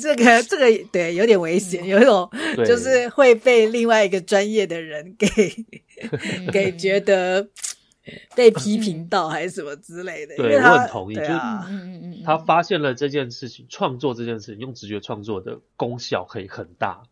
[0.00, 2.28] 这个这个对有点危险，有一种
[2.66, 5.28] 就是会被另外一个专业的人给
[6.50, 7.46] 给觉得。
[8.34, 10.36] 被批评到还是什么之类的？
[10.36, 11.16] 对，我很同意。
[11.18, 17.02] 啊、就是他发现了这件事情，创作这件事情，用直觉创作的功效可以很大，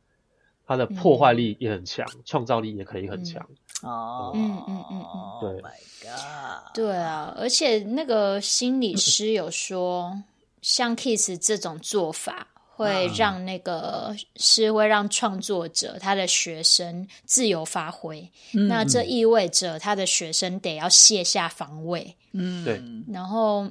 [0.67, 3.47] 它的破坏力也很强，创、嗯、造力也可以很强。
[3.83, 10.23] 哦，嗯嗯嗯嗯，对，Oh my God，对啊，而且那个心理师有说，
[10.63, 12.49] 像 Kiss 这种做法。
[12.75, 22.17] 会让那个是会让创作者他的学生自由发挥，嗯、那这意味着他的学生得要卸下防卫。
[22.33, 22.83] 嗯，对。
[23.13, 23.65] 然后，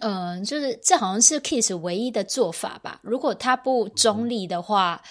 [0.00, 3.00] 嗯、呃，就是这好像是 Keith 唯一的做法吧？
[3.02, 5.02] 如果他不中立的话。
[5.04, 5.08] 嗯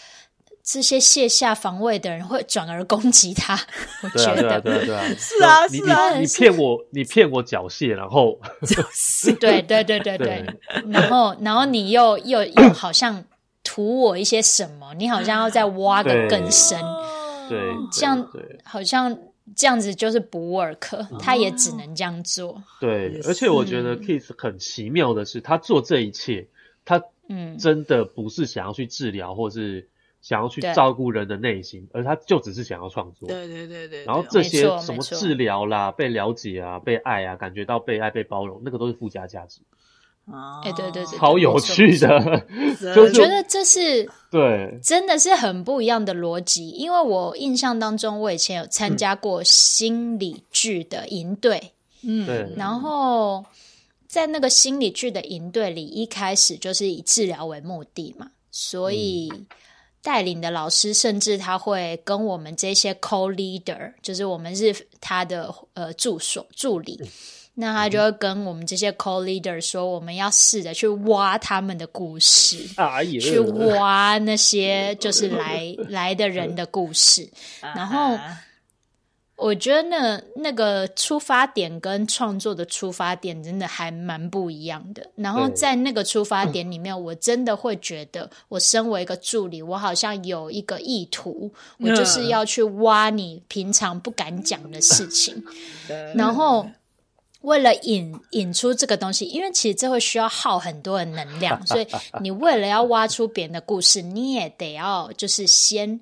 [0.71, 3.59] 这些卸下防卫的人会转而攻击他，
[4.03, 10.45] 我觉得，对啊，对啊，对啊， 是啊，是啊，你骗我，你骗我缴械，然后缴械， 对对对对对，
[10.91, 13.25] 然后然后你又又又好像
[13.63, 16.79] 图我一些什么，你好像要再挖得更深，
[17.49, 17.59] 对，
[17.91, 18.29] 这样
[18.63, 19.17] 好像
[19.55, 22.61] 这样子就是不 work，他也只能这样做。
[22.79, 26.47] 对，而且我觉得 Kiss 很奇妙的是，他做这一切，
[26.85, 29.89] 他嗯，真的不是想要去治疗，或是。
[30.21, 33.27] 想要去照顾人的内心，而他就只是想要创作。
[33.29, 34.03] 对对对对。
[34.03, 39.61] 然后这些什么治疗啦、被了解啊、被爱啊、感觉到被爱、被包容，那个都是附加价值。
[40.25, 42.07] 哦，哎，对对对，超有趣的。
[42.97, 46.69] 我觉得这是对，真的是很不一样的逻辑。
[46.69, 51.71] 因为我印象当中，我以前有参加过心理剧的营队，
[52.03, 52.53] 嗯，对。
[52.57, 53.43] 然后
[54.05, 59.31] 在那个心理剧的营队里，一开始就是以治疗为目的嘛，所以。
[60.01, 66.99] 带领的老师，甚至他会跟我们这些 co-leader，就是我们是他的呃助手助理，
[67.55, 72.57] 那他就会跟我们这些 co-leader 说，我们要试着去挖他们的故事，
[73.19, 77.29] 去挖那些就是来来的人的故事，
[77.61, 78.17] 然后。
[79.39, 85.09] 我觉得那那个出发点跟创作的出发点真的还蛮不一样的。
[85.15, 95.41] 然后在那个出发点里面，我真的会觉得，我身为一个助理，我好像有一个意图，我就是要去挖你平常不敢讲的事情，
[96.13, 96.67] 然后。
[97.41, 101.87] 为了引引出这个东西，因为其实这会需要耗很多的能量， 所以
[102.19, 105.99] 你为了要挖出别人的故事，你也得要就是先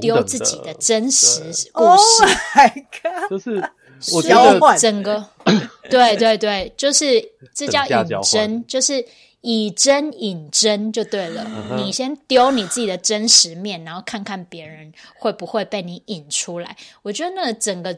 [0.00, 1.40] 丢自己的真实
[1.72, 2.22] 故事。
[2.22, 3.70] Oh my God，就是
[4.12, 5.24] 我觉得整个
[5.88, 7.24] 对对对，就是
[7.54, 9.06] 这叫引真，就是
[9.42, 11.44] 以真引真就对了。
[11.44, 11.84] Uh huh.
[11.84, 16.76] 你先丢你自己的真实面，然后看看别人会不会被你引出来。
[17.02, 17.96] 我觉得那整个。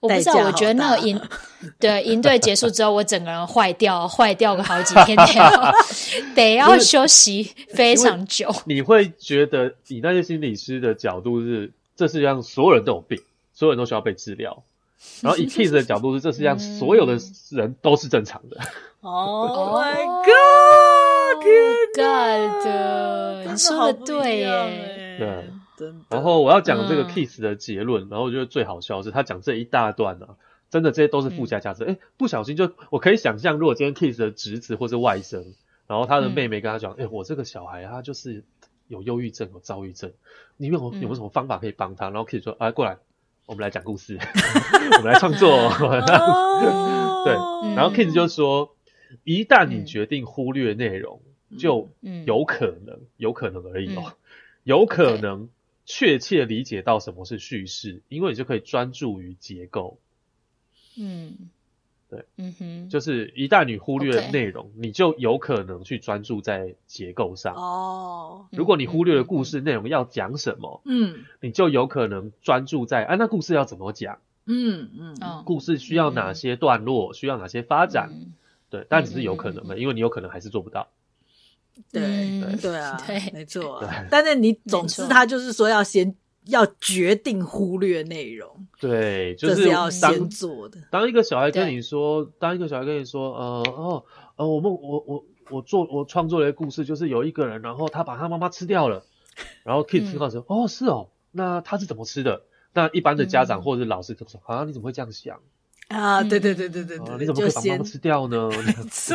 [0.00, 1.20] 我不知道，我觉得那个营
[1.80, 5.16] 对营队结束之后，我整个人坏掉，坏掉个好几天，
[6.34, 8.48] 得要得要休息非常久。
[8.64, 13.20] 你会觉得，以那些心理师的角度是，这世界上所有人都有病，
[13.52, 14.62] 所有人都需要被治疗。
[15.20, 17.18] 然后以 Keith 的角度是，这世界上所有的
[17.50, 18.56] 人都是正常的。
[19.00, 21.42] Oh my God！
[21.42, 22.04] 天
[23.44, 25.44] 哪，你说的对耶，对。
[26.08, 30.36] 然后我要讲这个 Keith 的结论，嗯、然后我觉得最好笑的是他讲这一大段啊，
[30.70, 31.84] 真的这些都是附加价值。
[31.84, 35.54] 哎、嗯，不小心就我可以想象，如果今天 Keith 的侄子或是外甥，
[35.86, 38.44] 然后他的妹妹跟他讲，哎、嗯，我这个小孩他就是
[38.86, 40.12] 有忧郁症，有躁郁症，
[40.56, 42.10] 你有有没有什么方法可以帮他？
[42.10, 42.98] 然后 Kiss 说，哎，过来，
[43.46, 44.18] 我们来讲故事，
[44.98, 45.48] 我们来创作。
[47.24, 47.34] 对，
[47.74, 48.74] 然后 Kiss 就说，
[49.24, 51.20] 一旦你决定忽略内容，
[51.58, 51.88] 就
[52.26, 54.12] 有可能，有可能而已哦，
[54.64, 55.48] 有可能。
[55.90, 59.98] 确切理解到什么是叙事，因为你就可以专注于结构。
[60.98, 61.48] 嗯，
[62.10, 64.70] 对，嗯哼，就是一旦你忽略了内容，Okay.
[64.74, 67.54] 你就有可能去专注在结构上。
[67.54, 74.18] 哦，如果你忽略了故事内容要讲什么，嗯，你就有可能专注在啊，那故事要怎么讲？
[74.44, 77.12] 嗯嗯，嗯故事需要哪些段落？
[77.12, 78.10] 嗯、需要哪些发展？
[78.12, 78.34] 嗯、
[78.68, 80.88] 对，但只是有可能的，嗯、因为你有可能还是做不到。
[81.90, 83.82] 对对对啊， 对，没错。
[84.10, 86.14] 但是你总之他就是说要先
[86.46, 90.78] 要决定忽略内容，对，就是要先做的。
[90.90, 94.04] 当一个小孩跟你说，当一个小孩跟你说，呃哦
[94.36, 99.04] 呃，我们我我我做我创作了一个故事，就是有一个人，然后他把他妈妈吃掉了，
[99.64, 102.42] 然后 Keith 听到说，哦是哦，那他是怎么吃的？
[102.72, 105.40] 那一般的家长或者是老师就说，啊你怎么会这样想？
[105.88, 108.48] 啊，对对对对对对，你怎么可以把妈妈吃掉呢？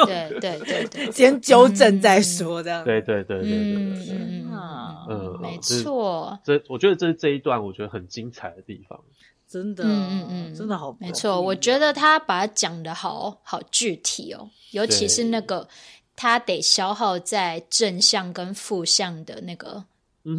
[0.08, 2.84] 对对对对，先纠正再说，这样。
[2.84, 6.40] 对对对对对，嗯嗯嗯，没错。
[6.44, 9.00] 这我觉得这是这一段我觉得很精彩的地方，
[9.48, 11.40] 真的，嗯嗯嗯，真的好，没错。
[11.40, 15.68] 我觉得他把它讲的好好具体哦，尤其是那个
[16.16, 19.84] 他得消耗在正向跟负向的那个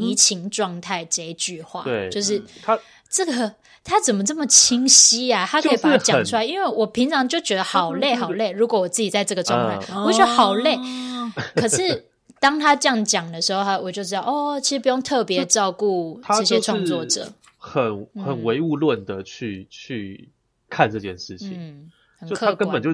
[0.01, 2.77] 移情状态这一句话，对，就是他。
[3.15, 3.55] 这个
[3.85, 5.47] 他怎么这么清晰呀？
[5.49, 8.51] 他可以把它讲出来，因为我平常就觉得好累好累。
[8.51, 10.77] 如果我自己在这个状态，我就觉得好累。
[11.55, 12.07] 可是
[12.41, 20.29] 当他这样讲的时候，他我就知道哦，其实不用特别照顾这些创作者，很很唯物论的去去
[20.69, 21.89] 看这件事情，
[22.29, 22.91] 就他根本就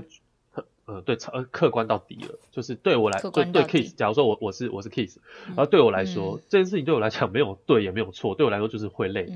[0.50, 2.38] 很呃对呃客观到底了。
[2.52, 5.16] 就是对我来，就对 Kiss，假如说我我是我是 Kiss，
[5.46, 9.32] 然后对我来说这件事情对我来讲没有对也没有错，对我来说就是会累。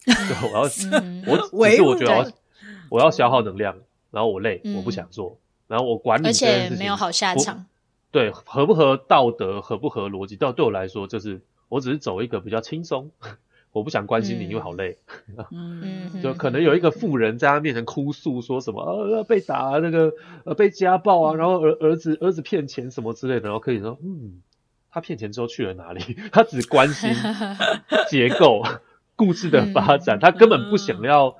[0.06, 2.32] 对，我要，嗯、我只是我觉得我要，
[2.88, 3.76] 我要消耗能量，
[4.10, 5.38] 然后我累，嗯、我不想做，
[5.68, 7.66] 然后我管理而且没有好下场。
[8.10, 13.10] 对，合不合道德，合不合逻辑，到对我来说，就是我只是走一个比较轻松，
[13.72, 14.98] 我不想关心你，嗯、因为好累。
[15.52, 20.12] 嗯，就可能有一个富人在他面前哭诉，说什么呃被打，那个
[20.44, 24.40] 呃被家暴啊，然后儿儿子儿子骗钱什么之类的，然后可以说，嗯，
[24.90, 26.16] 他骗钱之后去了哪里？
[26.32, 27.14] 他只关心
[28.08, 28.64] 结构。
[29.20, 31.36] 故事的发展，他根本不想要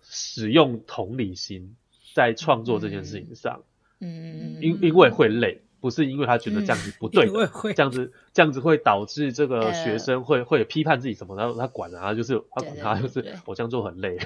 [0.00, 1.76] 使用同理心
[2.14, 3.64] 在创作这件事情上，
[4.00, 7.28] 嗯，因因为会累，不是因为他觉得这样子不对，
[7.74, 14.18] 这样子这样子会导致这个学生会会批判自己什么，然后他管啊，就是他管他，就是我这样做很累。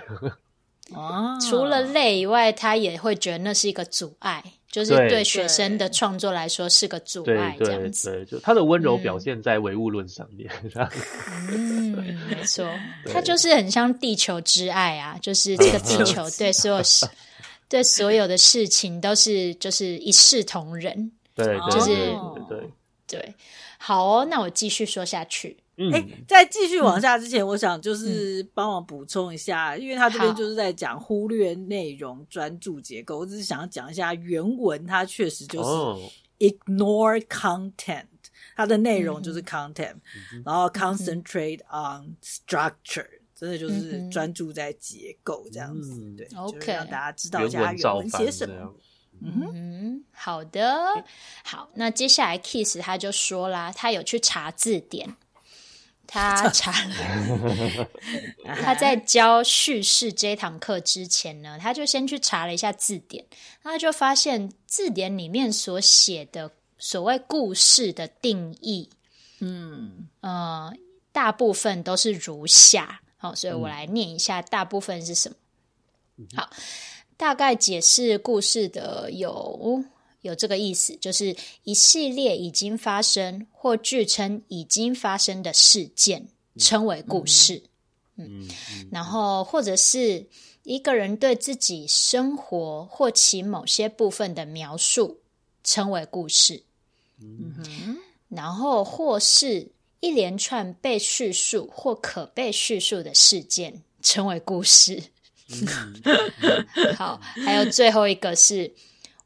[0.95, 5.25] 哦，除了累以外，他也会觉得那是一个阻碍，就是对。
[5.25, 8.11] 学生的创作来说是个阻碍，这样子。
[8.11, 10.49] 对，就他的温柔表现在唯物论上面。
[11.51, 11.91] 嗯，
[12.31, 12.65] 没错，
[13.13, 17.07] 他就是很像地球之爱啊，就是这个地球 对所有事，
[17.69, 21.11] 对所有的事情都是就是一视同仁。
[21.35, 21.95] 对，就是
[22.49, 22.71] 对
[23.07, 23.35] 对。
[23.79, 25.57] 好哦，那我继续说下去。
[25.93, 33.19] 哎，在继续往下之前，我想就是帮忙补充一下，因为他这边就是在讲忽略内容、专注结构。
[33.19, 35.69] 我只是想要讲一下原文，它确实就是
[36.39, 38.07] ignore content，
[38.57, 39.97] 它的内容就是 content，
[40.47, 46.01] 然后 concentrate on structure，真的就是专注在结构这样子。
[46.17, 48.75] 对，OK，让大家知道一下原文写什么。
[49.23, 51.05] 嗯，好的，
[51.45, 55.17] 好，那接下来 Kiss 他就说啦，他有去查字典。
[56.09, 57.89] 他查了，
[58.63, 63.27] 他在教叙事这一堂课之前呢，他就先去查了一下字典，
[63.61, 68.89] 他就发现字典里面所写的所谓故事的定义，
[69.41, 70.73] 嗯呃，
[71.11, 73.01] 大部分都是如下。
[73.17, 75.37] 好，所以我来念一下大部分是什么。
[76.37, 76.49] 好，
[77.17, 79.85] 大概解释故事的有。
[80.23, 86.27] 有这个意思，就是一系列已经发生或据称已经发生的事件，
[86.59, 87.63] 称为故事。
[88.17, 90.27] 嗯，嗯，然后或者是
[90.65, 95.21] 一个人对自己生活或其某些部分的描述，
[95.63, 96.61] 称为故事。
[97.21, 97.97] 嗯哼，
[98.29, 105.01] 然后或是一连串被叙述或可被叙述的事件，称为故事。
[106.97, 108.75] 好，还有最后一个是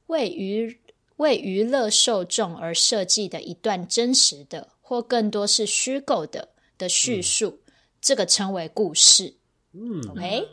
[0.06, 0.78] 为娱。
[1.16, 6.48] 为娱乐受众而设计的一段真实的或更多是虚构的
[6.78, 9.34] 的叙述，嗯、这个称为故事。
[9.74, 10.48] 嗯，OK，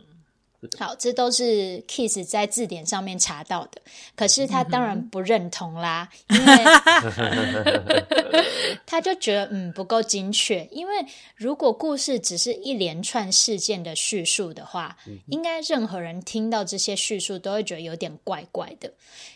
[0.77, 3.81] 好，这都是 Kiss 在字典上面查到的。
[4.15, 8.05] 可是他当然不认同啦，嗯、 因为
[8.85, 10.67] 他就觉得嗯不够精确。
[10.71, 10.93] 因为
[11.35, 18.93] 如果故事只是一连串事件的叙述的话，嗯、应该任何人听到这些叙述都会觉得有点怪怪的，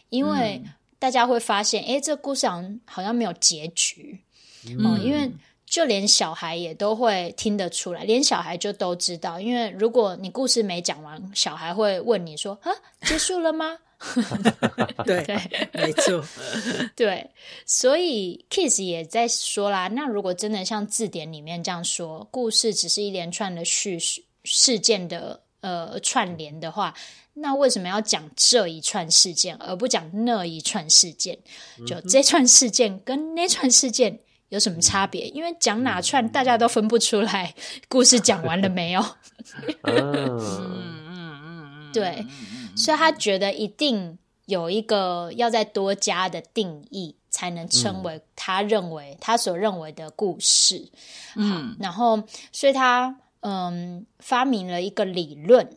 [0.09, 0.61] 因为。
[0.63, 4.19] 嗯大家会发现，诶，这故事好像好像没有结局，
[4.67, 5.28] 嗯，嗯，因为
[5.72, 12.72] 就连小孩也都会听得出来，连小孩就都知道，因为如果你故事没讲完，小孩会问你说：“啊，
[13.03, 13.80] 结束了吗？”
[15.05, 15.39] 对对，
[15.74, 16.24] 没错，
[16.93, 17.30] 对，
[17.65, 26.93] 所以 Kiss 也在说啦，那如果真的像字典里面这样说，故事只是一连串的叙事事件的呃串联的话。
[27.34, 31.39] 那为什么要讲这一串事件，而不讲那一串事件？
[31.88, 34.19] 就这串事件跟那串事件
[34.51, 35.27] 有什么差别？
[35.29, 37.55] 因为讲哪串大家都分不出来，
[37.87, 39.01] 故事讲完了没有？
[39.83, 40.37] 嗯
[41.07, 42.25] 嗯嗯，对，
[42.75, 50.91] 所以他觉得一定有一个要再多加的定义，才能称为他认为他所认为的故事。
[51.35, 52.21] 嗯，然后
[52.51, 55.67] 所以他嗯发明了一个理论。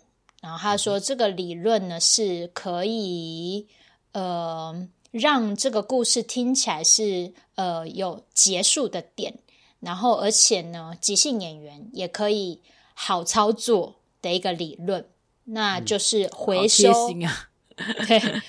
[0.42, 3.66] 然后他说这个理论呢是可以
[4.12, 9.32] 呃让这个故事听起来是呃有结束的点，
[9.78, 12.60] 然后而且呢即兴演员也可以
[12.94, 15.08] 好操作的一个理论，
[15.44, 17.48] 那就是回收，嗯啊、
[18.08, 18.42] 对，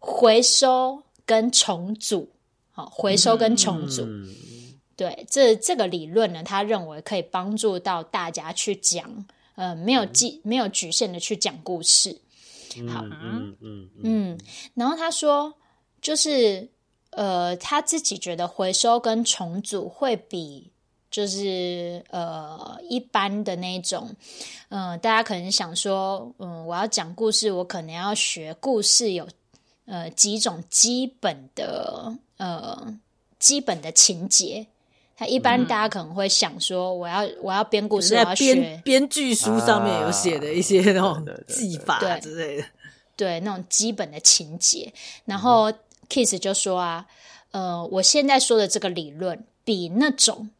[0.00, 2.28] 回收跟重组，
[2.72, 4.02] 好，回收跟重组。
[4.04, 4.34] 嗯
[4.96, 12.20] 对，这这个理论呢，他认为可以帮助到大家去讲，呃，没有局、嗯、没有局限的去讲故事。
[12.92, 14.38] 好，嗯嗯嗯，嗯，
[14.74, 15.54] 然后他说，
[16.00, 16.68] 就是
[17.10, 20.70] 呃，他自己觉得回收跟重组会比
[21.10, 24.14] 就是呃一般的那种，
[24.68, 29.26] 嗯、呃，大家可能想说，嗯，我要讲故事，我可能要学故事有
[29.86, 32.94] 呃几种基本的呃
[33.38, 34.66] 基本的情节。
[35.16, 42.64] 他一般大家可能会想说，我要我要编故事，我要学编剧书上面有写的一些那种技法之类的，
[43.16, 44.92] 对那种基本的情节。
[45.24, 45.72] 然后
[46.08, 47.06] Keith 就说啊，
[47.50, 50.50] 呃，我现在说的这个理论比那种，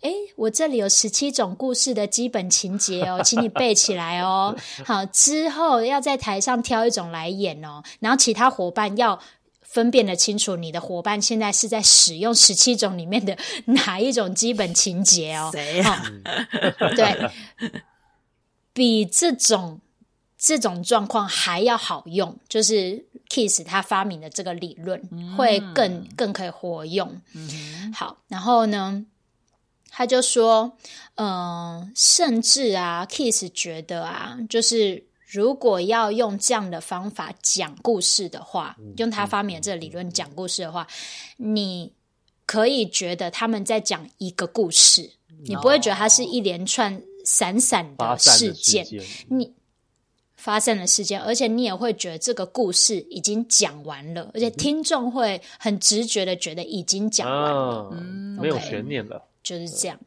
[0.00, 4.56] 诶，我这里有十七种故事的基本情节哦， 请你背起来哦。
[4.84, 9.20] 好，之后要在台上挑一种来演哦，然后其他伙伴要。
[9.68, 15.50] 分辨得清楚，你的伙伴现在是在使用十七种里面的 哪一种基本情节哦？
[15.52, 16.02] 谁呀、
[16.80, 16.88] 哦？
[16.96, 17.30] 对，
[18.72, 19.80] 比这种
[20.38, 27.20] 这种状况还要好用，就是 Keith 他发明的这个理论、嗯、会更更可以活用。
[27.34, 29.04] 嗯、好，然后呢，
[29.90, 30.76] 他就说，
[31.14, 35.04] 嗯、呃，甚至啊，Keith 觉得啊，就是。
[35.28, 40.86] 如果要用这样的方法讲故事的话，用他发明的这个理论讲故事的话，
[41.36, 41.92] 你
[42.46, 45.10] 可以觉得他们在讲一个故事，
[45.44, 48.86] 你不会觉得它是一连串散散的事件，
[49.28, 49.52] 你
[50.46, 59.98] 发生的事件，而且你也会觉得这个故事已经讲完了，而且听众会很直觉的觉得已经讲完了，嗯，没有悬念了，就是这样，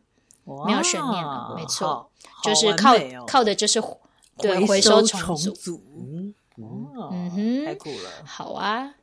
[0.65, 2.09] 没有悬念了，没错，
[2.41, 2.95] 就是靠
[3.27, 3.83] 靠的就是。
[4.41, 5.83] 对，回收重组，
[6.55, 8.09] 嗯，哼，太酷了。
[8.23, 8.95] 好啊，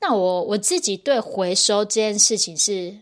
[0.00, 2.96] 那我我自己对回收这件事情是，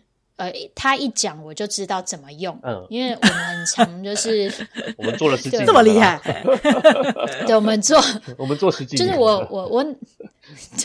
[0.45, 4.51] 呃，他一讲我就知道怎么用，嗯，因为我们很常就是
[4.97, 6.19] 我们做了实际，这么厉害，
[7.47, 8.01] 对，我们做，
[8.37, 9.85] 我们做实际，就是我我我，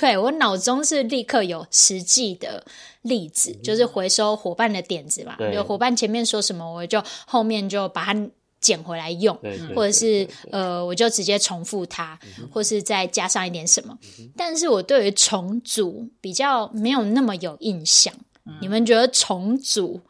[0.01, 2.65] 对我脑中是立刻有实际的
[3.03, 8.29] 例子，嗯、就是回收伙伴的点子嘛，对就伙伴前面说什么，我就后面就把它。
[8.61, 13.97] 捡回来用，对对对对，或者是呃，我就直接重复它，嗯、或是再加上一点什么。
[14.19, 18.13] 嗯、但是我对于重组比较没有那么有印象。
[18.49, 20.01] 嗯、你们觉得重组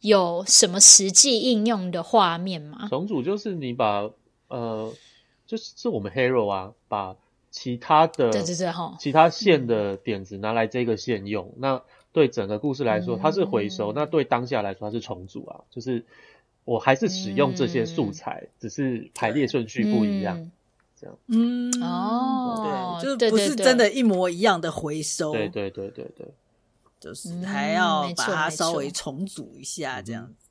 [0.00, 2.86] 有什么实际应用的画面吗？
[2.88, 4.08] 重组就是你把
[4.48, 4.92] 呃，
[5.46, 7.16] 就是是我们 Hero 啊，把
[7.50, 11.46] 其他的对对对哈，其他线的点子拿来这个线用。
[11.48, 11.82] 嗯、那
[12.12, 16.06] 对整个故事来说，它是回收；嗯、那对当下来说，它是重组啊，就是。
[16.64, 20.52] 我还是使用这些素材，嗯、只是排列顺序不一样，嗯、
[21.00, 21.16] 这样。
[21.28, 25.32] 嗯，哦，对，就是不是真的一模一样的回收。
[25.32, 26.28] 对对对对对，
[27.00, 30.48] 就是还要把它稍微重组一下，这样子。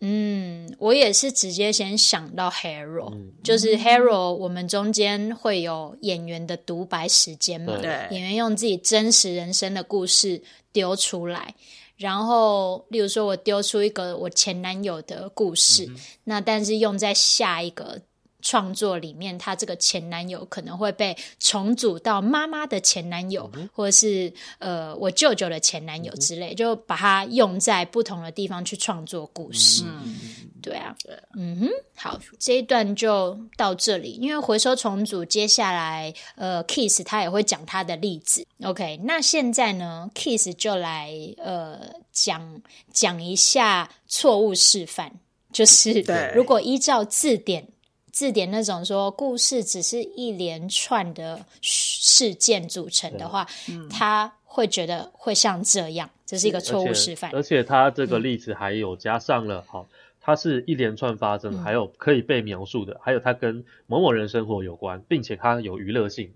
[0.00, 7.78] 嗯，我也是直接先想到 Hero，、嗯、就是 Hero，我们中间会有演员的独白时间嘛？
[7.80, 10.42] 对，演员用自己真实人生的故事
[10.72, 11.54] 丢出来。
[11.96, 18.02] 然后，例如说，我丢出一个我前男友的故事，嗯、那但是用在下一个
[18.44, 29.84] 创作里面，他这个前男友可能会被重组到妈妈的前男友，嗯、或者是呃我舅舅的前男友之类，嗯、就把它用在不同的地方去创作故事。
[29.86, 30.14] 嗯、
[30.60, 38.46] 对啊，对嗯哼，好，这一段就到这里，因为回收重组，接下来呃，Keith 他也会讲他的例子。
[38.62, 41.80] OK，那现在呢，Keith 就来呃
[42.12, 42.60] 讲
[42.92, 45.12] 讲一下错误示范，
[45.50, 47.68] 就是如果依照字典。
[48.14, 57.32] 字典那种说故事只是一连串的事件组成的话，嗯、他会觉得会像这样，这是一个错误示范。
[57.34, 59.86] 而且他这个例子还有加上了，好、嗯，
[60.20, 66.32] 它是一连串发生，嗯、还有可以被描述的，还有它跟某某人生活有关，并且它有娱乐性。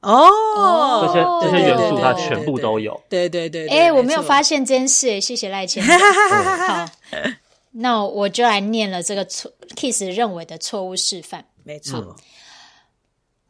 [0.00, 2.98] 哦，这些这些元素它全部都有。
[3.10, 5.84] 对对对，哎，我没有发现这件事，谢谢赖谦。
[5.84, 6.88] 好。
[7.70, 11.46] 那我就来念了这个错 Kiss 认为的错误示范。
[11.64, 11.98] 没错。
[11.98, 12.16] 嗯，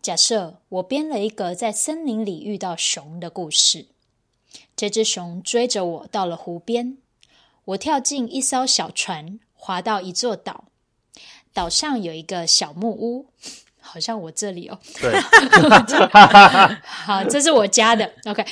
[0.03, 3.87] 假设我编了一个在森林里遇到熊的故事，
[4.77, 6.99] 这只熊追着我到了湖边，
[7.65, 10.65] 我跳进一艘小船，划到一座岛，
[11.53, 13.27] 岛上有一个小木屋。
[13.81, 14.79] 好像我这里哦。
[15.01, 15.19] 对，
[16.85, 18.13] 好，这是我家的。
[18.27, 18.45] OK，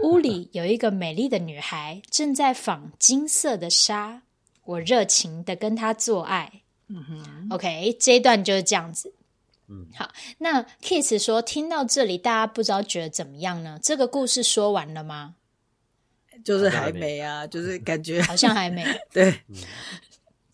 [0.00, 4.22] 屋里有一个美丽的女孩正在纺金色的纱，
[4.68, 6.60] 我热情的跟他做爱。
[6.88, 9.14] 嗯哼，OK，这一段就是这样子。
[9.68, 13.78] 嗯，好，那 Kiss 说听到这里，大家不知道觉得怎么样呢？
[13.82, 15.36] 这个故事说完了吗？
[16.44, 18.84] 就是还没啊，就是感觉好像还没。
[19.10, 19.56] 对，嗯、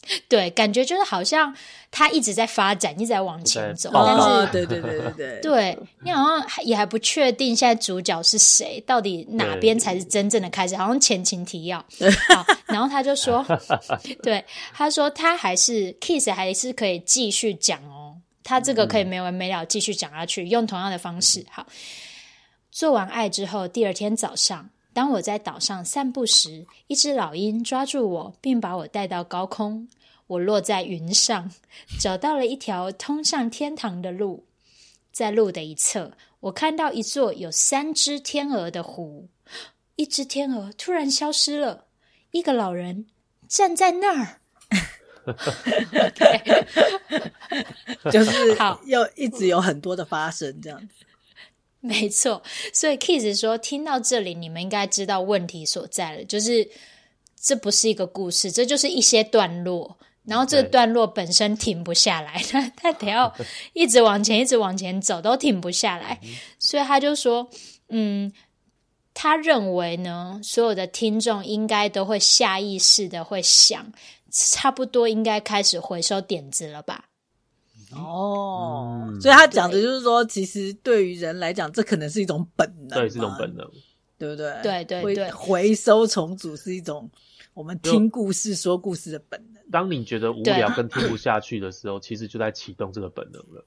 [0.29, 1.55] 对，感觉就是好像
[1.91, 10.77] 他一直在发展，一直在往前走，但是、哦、对对对对对，对 你好像也还不确定现在主角是谁，到底哪边才是真正的开始？
[10.77, 11.79] 好像前情提要。
[12.29, 13.45] 好，然后他就说，
[14.23, 21.45] 对，他说他还是 Kiss 还是可以继续讲哦，他这个可以没完没了继续讲下去，用同样的方式。
[21.51, 21.67] 好，
[22.71, 24.71] 做完爱之后，第二天早上。
[24.95, 29.89] 当我在岛上散步时，一只老鹰抓住我，并把我带到高空。
[30.29, 31.51] 我落在云上，
[32.01, 34.47] 找到了一条通向天堂的路。
[35.13, 39.29] 在路的一侧，我看到一座有三只天鹅的湖。
[39.97, 41.85] 一只天鹅突然消失了，
[42.31, 43.07] 一个老人
[43.47, 44.41] 站在那儿。
[48.11, 50.89] 就是 好，又一直有很多的发生这样子。
[51.87, 56.67] 没错，所以 Kiss 说，听到这里，你们应该知道问题所在了，就是
[57.39, 63.31] 这不是一个故事，这就是一些段落，然后这个段落本身停不下来， 他他得要
[63.75, 66.19] 一直往前，一直往前走，都停不下来，
[66.59, 67.47] 所以他就说，
[67.91, 68.33] 嗯，
[69.13, 73.93] 他认为呢，所有的听众应该都会下意识的会想，
[74.31, 77.11] 差不多应该开始回收点子了吧。
[77.97, 83.69] 哦，嗯、所以他讲的就是说，其实对于人来讲，这可能是一种本能，对，是一种本能，
[84.19, 84.53] 对不对？
[84.63, 87.11] 对对对，回收重组是一种
[87.53, 89.63] 我们听故事、说故事的本能。
[89.71, 93.65] 当你觉得无聊跟听不下去的时候，其实就在启动这个本能了。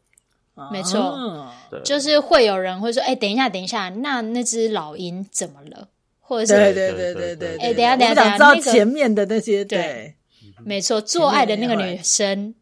[0.71, 1.51] 没错，
[1.83, 5.87] 就是会有人会说：“哎，等一下，等一下，那那只老鹰怎么了？”
[6.19, 10.15] 或者是“对对对对对，哎，等一下，等一下，想知道前面的那些对，
[10.63, 12.55] 没错，做爱的那个女生。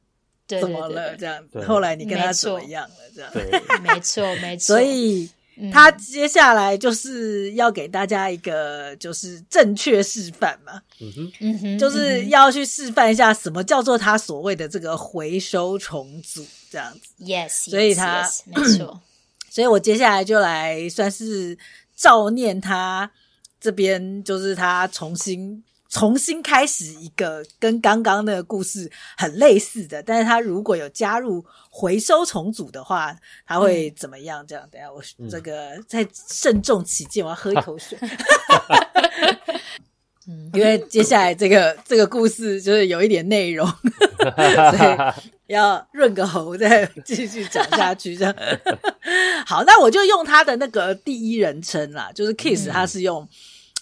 [0.48, 1.16] 怎么了？
[1.18, 2.96] 这样子，后来你跟他怎么样了？
[3.16, 4.76] 这样，对，没错没错。
[4.76, 5.30] 所以
[5.72, 17.24] 他接下来就是要给大家一个就是正确示范嘛，嗯哼，嗯哼，就是要去示范一下什么叫做他所谓的这个回收重组这样子。
[17.24, 19.02] Yes，所以他 yes, yes, 没错。
[19.50, 21.58] 所以我接下来就来算是
[21.96, 23.10] 照念他
[23.60, 25.64] 这边，就是他重新。
[25.96, 33.16] 重新开始一个跟刚刚那个故事很类似的，但是他如果有加入回收重组的话，
[33.48, 34.46] 他会怎么样？
[34.46, 37.98] 这样，等下我这个再慎重起见，我要喝一口水。
[40.28, 43.66] 嗯，因为接下来这个这个故事就是有一点内容，
[44.20, 48.18] 所以要润个喉，再继续讲下去。
[48.18, 48.36] 这样，
[49.48, 53.26] 好，那我就用他的那个第一人称啦，就是 Kiss，他是用。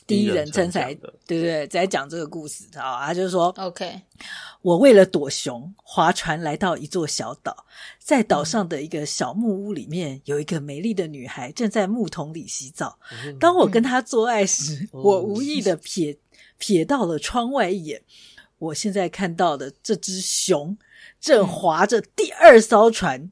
[0.05, 4.01] 第一人称才对对对，在讲这个故事啊，他就是说，OK，
[4.61, 7.65] 我为了躲熊，划船来到一座小岛，
[7.99, 12.99] 在岛上的一个小木屋里面，有一个美丽的女孩正在木桶里洗澡。
[13.39, 16.17] 当我跟她做爱时，我无意的瞥
[16.59, 18.01] 瞥到了窗外一眼，
[18.57, 20.77] 我现在看到的这只熊
[21.21, 23.31] 正划着第二艘船，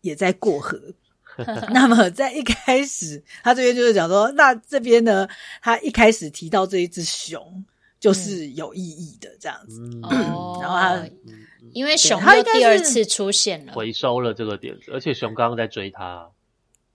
[0.00, 0.80] 也在过河。
[1.72, 5.28] 那么在一开始，他这边就是讲说，那这边呢，
[5.62, 7.64] 他一开始提到这一只熊
[7.98, 9.80] 就是有意义的这样子。
[10.60, 11.02] 然后他
[11.72, 16.30] 因为熊他第二次出现了，回收了这个点子，而且熊刚刚在追他。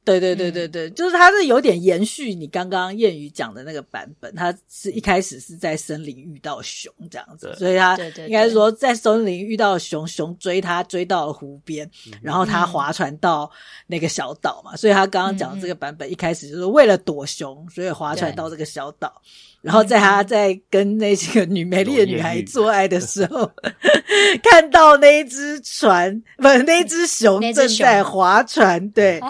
[0.03, 7.95] 对对对对对，就是它是有点延续你刚刚谚语讲的那个版本，它是一开始是在森林遇到熊这样子，所以它
[8.25, 11.89] 应该是说在森林遇到熊，熊追他追到了湖边，
[12.21, 13.49] 然后他划船到
[13.85, 19.21] 那个小岛嘛，所以他刚刚讲的这个版本一开始就是为了躲熊，所以划船到这个小岛。
[19.61, 23.47] 然后在他在跟那几个女美丽的女孩做爱的时候，
[24.41, 29.21] 看到那一只船，不是那只熊正在划船，对，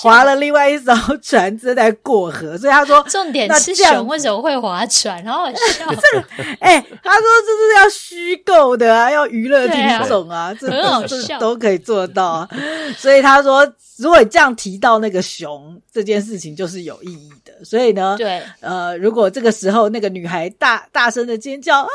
[0.00, 2.56] 划了另外一艘船正在过河。
[2.56, 5.20] 所以他说，重点是熊为什么会划船？
[5.24, 6.24] 然后 这个，
[6.60, 9.76] 哎，他说这是要虚构的啊，要娱乐听
[10.06, 12.48] 众啊，这很好笑，都可以做到啊。
[12.96, 13.66] 所以他说，
[13.98, 17.64] 如果这样提到那个熊这件事情，就是有意义的。
[17.64, 19.79] 所以呢，对，呃，如果这个时候。
[19.88, 21.88] 那个女孩大大声的尖叫啊！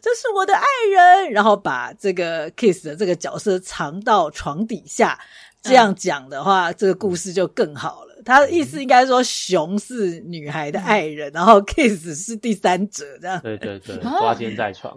[0.00, 5.18] 这是我的爱人，然后把这个 Kiss 的这个角色藏到床底下，
[5.62, 8.22] 这样讲的话，嗯、这个故事就更好了。
[8.24, 13.40] 他的意思应该说，熊是女孩的爱人，嗯、然后 Kiss 是第三者，这样。
[13.40, 14.96] 对对对，花间在床。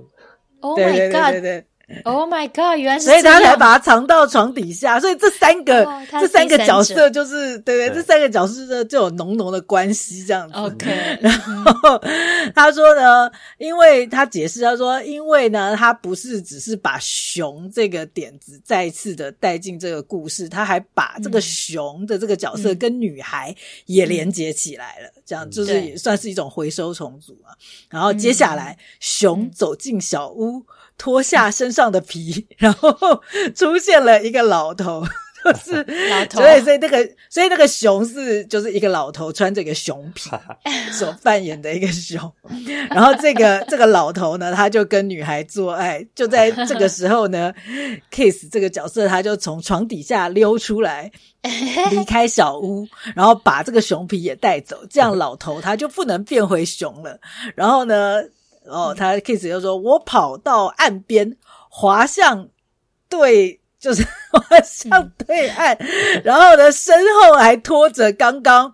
[0.59, 0.85] Oh my god！
[0.85, 1.65] 对对对对
[2.03, 2.79] Oh my god！
[2.79, 4.99] 原来是所以他才把它藏到床底下。
[4.99, 10.55] 所以这三个、哦、这三个角色就是对对，这三个角色就有浓浓的关系这样子。
[10.55, 10.87] OK，
[11.21, 12.01] 然后
[12.55, 27.55] 他说呢，因为他解释他说，因为呢，他不是只是把熊这个点子再一次的带进这个故事，他还把这个熊的这个角色跟女孩也连接起来了，嗯、这样就是也算是一种回收重组啊。
[27.89, 30.63] 然后接下来，熊走进小屋。
[31.01, 32.95] 脱下身上的皮， 然后
[33.55, 35.03] 出现了一个老头，
[35.43, 36.39] 就是老头。
[36.39, 40.29] 所以，所以那个，所以那个熊是就是一个老头穿着一个熊皮
[40.93, 42.31] 所扮演的一个熊。
[42.91, 46.05] 然后这个这个老头呢，他就跟女孩做爱。
[46.13, 47.51] 就在这个时候呢
[48.11, 51.11] ，Kiss 这个角色他就从床底下溜出来，
[51.89, 54.77] 离开小屋，然后把这个熊皮也带走。
[54.87, 57.19] 这样老头他就不能变回熊了。
[57.55, 58.21] 然后呢？
[58.65, 61.35] 哦，他 Kiss 就说：“我跑到岸边，
[61.69, 62.47] 滑向
[63.09, 68.71] 对，就是 滑向对岸，嗯、然后呢，身后还拖着刚刚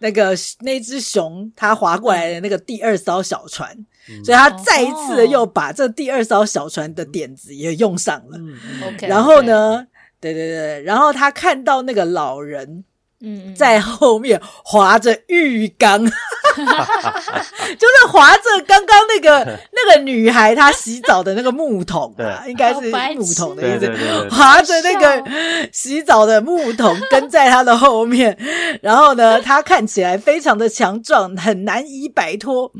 [0.00, 3.70] 那个那只熊，他划过来的那个第二艘小船，
[4.08, 8.38] 嗯、所以他再一次的又把这第二艘小船的点子也用上了。
[8.86, 9.86] OK，然后呢，
[10.20, 12.84] 对对对，然后他看到那个老人。”
[13.20, 16.12] 嗯，在后面划着浴缸， 就
[16.62, 22.80] 是划着刚刚那个 那个女孩她洗澡的那个木桶啊，应该是
[23.16, 24.28] 木桶的意思。
[24.30, 25.24] 划着那个
[25.72, 28.36] 洗澡的木桶跟在她的后面，
[28.80, 32.70] 然后呢，她看起来非常的强壮，很难以摆脱。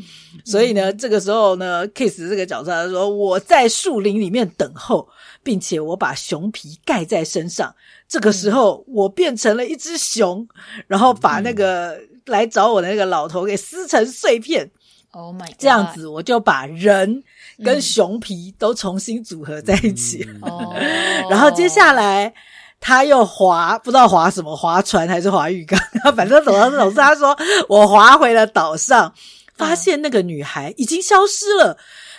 [0.45, 5.09] 所以呢，这个时候呢，Kiss 这个角色他说：“我在树林里面等候，
[5.43, 7.75] 并且我把熊皮盖在身上。”
[8.09, 10.47] 这个时候，我变成了一只熊，
[10.87, 14.71] 然后把那个来找我的那个老头给撕成碎片。
[15.11, 15.55] Oh my God！
[15.59, 17.23] 这样子，我就把人
[17.65, 20.27] 跟熊皮都重新组合在一起。
[20.43, 20.75] 哦，
[21.29, 22.33] 然后接下来
[22.81, 25.79] 他又划，不知道划什么，划船还是划浴缸，
[26.15, 27.37] 反正走到这种事，他说
[27.69, 29.13] 我划回了岛上，
[29.55, 31.77] 发现那个女孩已经消失了。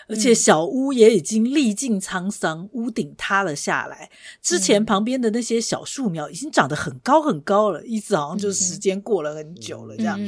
[0.09, 4.09] 而且小屋也已经历尽沧桑，屋顶塌了下来。
[4.41, 10.19] 之前旁边的那些小树苗已经长得很高很高了，意思好像就是时间过了很久了这样。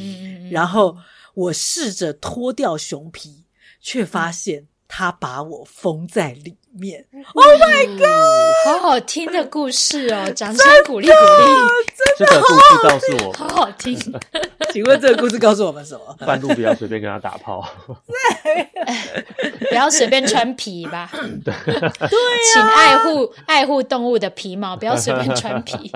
[0.52, 0.96] 然后
[1.34, 3.44] 我试着脱掉熊皮，
[3.82, 7.06] 却发现它把我封在里面。
[7.34, 8.08] Oh my god！
[8.66, 11.52] 好好听的故事哦， 掌声鼓励鼓励。
[12.18, 13.98] 这个故事告诉我，好好听。
[14.72, 16.16] 请问这个故事告诉我们什么？
[16.26, 17.68] 半路不要随便跟他打炮，
[19.70, 21.10] 不要随便穿皮吧。
[21.44, 21.54] 对，
[22.54, 25.92] 请爱护爱护动物的皮毛，不要随便穿皮。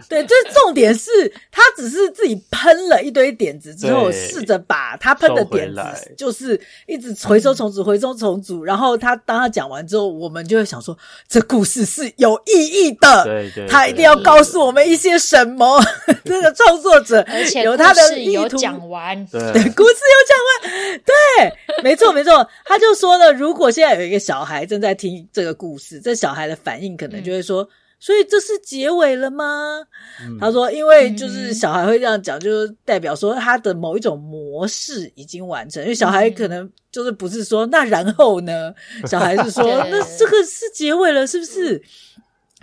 [0.08, 1.10] 对，这重点是
[1.50, 8.64] 他只是自己喷了一堆点子之后，试着把他喷的点子，就是一直回收重组、回收重组。
[8.64, 10.96] 然后他当他讲完之后，我们就会想说，
[11.28, 13.24] 这故事是有意义的。
[13.24, 15.82] 对对，他一定要告诉我们一些什么。
[16.24, 17.24] 这个创作者
[17.64, 22.46] 有他的意图，讲完，对，故事有讲完，对，没错没错。
[22.64, 27.68] 他就说了，如果现在有一个小孩正在听这个故事，这小孩的反应可能就会说。
[28.00, 29.80] 所以这是结尾了吗？
[30.22, 35.82] 嗯、他说，因为就是小孩会这样讲，就是代表说他的某一种模式已经完成。
[35.82, 38.72] 因为小孩可能就是不是说那然后呢？
[39.06, 41.82] 小孩是说那这个是结尾了，是不是？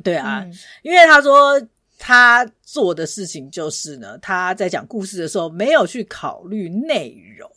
[0.04, 1.62] 对啊，嗯、因为他说
[2.00, 7.50] 他做的事情就是呢，他在讲故事的时候没有去考虑内容，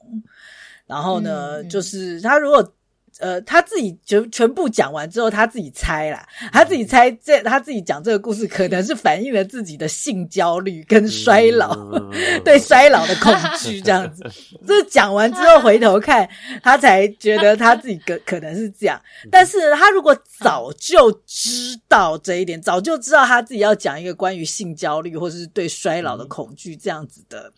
[0.86, 2.74] 然后呢，嗯、就是他如果。
[3.18, 12.10] 呃，他自己全全部讲完之后，他自己猜啦，他自己猜这他自己讲这个故事，可能是反映了自己的性焦虑跟衰老，嗯、
[12.44, 14.24] 对衰老的恐惧这样子。
[14.66, 16.28] 这讲完之后回头看，
[16.62, 19.00] 他才觉得他自己可可能是这样。
[19.30, 27.52] 但是他如果早就知道这一点，早就知道他自己要讲一个关于性焦虑或者是对衰老的恐惧这样子的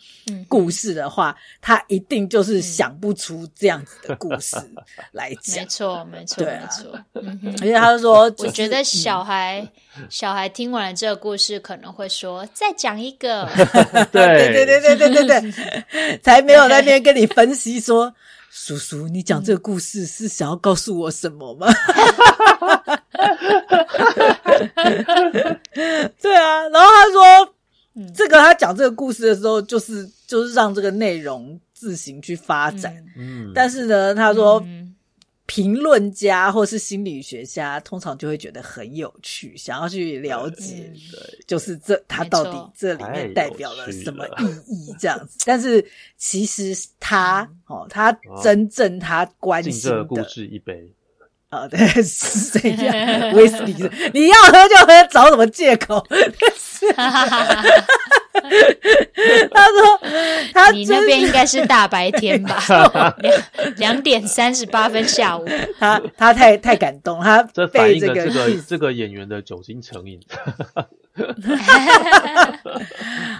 [0.48, 4.56] 故事的话，他一定就是想不出这样子的故事
[5.12, 5.56] 来讲。
[5.56, 7.00] 没错，没错，没错。
[7.60, 9.66] 而且 他就说，我觉得小孩
[10.08, 13.48] 小孩听完了这个故事，可能会说再讲一个。
[14.12, 18.12] 对对对对对对对， 才没有在那边跟你分析说，
[18.50, 21.66] 叔叔，你讲这个故事是想要告诉我什么吗？
[26.20, 27.54] 对啊，然后他说，
[28.14, 32.94] 这个他讲这个故事的时候，就是就是让这个内容自行去发展。
[33.16, 34.64] 嗯，但是呢，他说。
[35.50, 40.92] 评论家或是心理学家通常就会觉得很有趣，想要去了解，
[41.44, 45.38] 就是这他到底这里面代表了什么意义这样子。
[45.44, 45.84] 但是
[46.16, 50.88] 其实他哦，他真正他关心的故事一杯，
[51.48, 53.34] 啊，对，是这样。
[53.34, 56.06] 威士忌，你要喝就喝，找什么借口？
[59.52, 60.00] 他说
[60.52, 62.62] ：“他你那边应该是大白天吧？
[63.20, 63.42] 两
[63.76, 65.46] 两点三十八分下午。
[65.78, 70.20] 他他太太感动，他这反映了这个这个演员的酒精成瘾。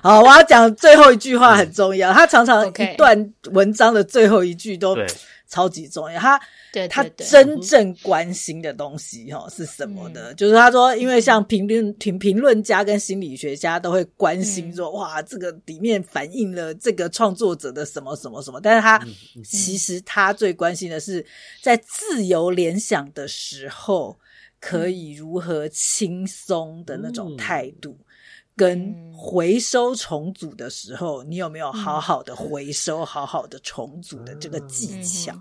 [0.02, 2.12] 好，我要讲最后一句话很重要。
[2.12, 4.96] 他常常一段文章的最后一句都
[5.50, 6.18] 超级重要。
[6.18, 6.40] 他。”
[6.72, 10.26] 对，他真正关心的东西哈是什么呢？
[10.30, 18.60] 嗯、就是他说，因为像评论评评论家跟心理学家都会关心说，嗯、哇，这个里面反映了这个创作者的什么什么什么。
[18.60, 19.04] 但是他、
[19.44, 21.26] 其实他最关心的是，
[21.60, 24.16] 在自由联想的时候，
[24.60, 27.98] 可以如何轻松的那种态度。
[27.98, 28.04] 嗯
[28.60, 35.34] 跟回收重组的时候，你有没有好好的回收、好好的重组的这个技巧，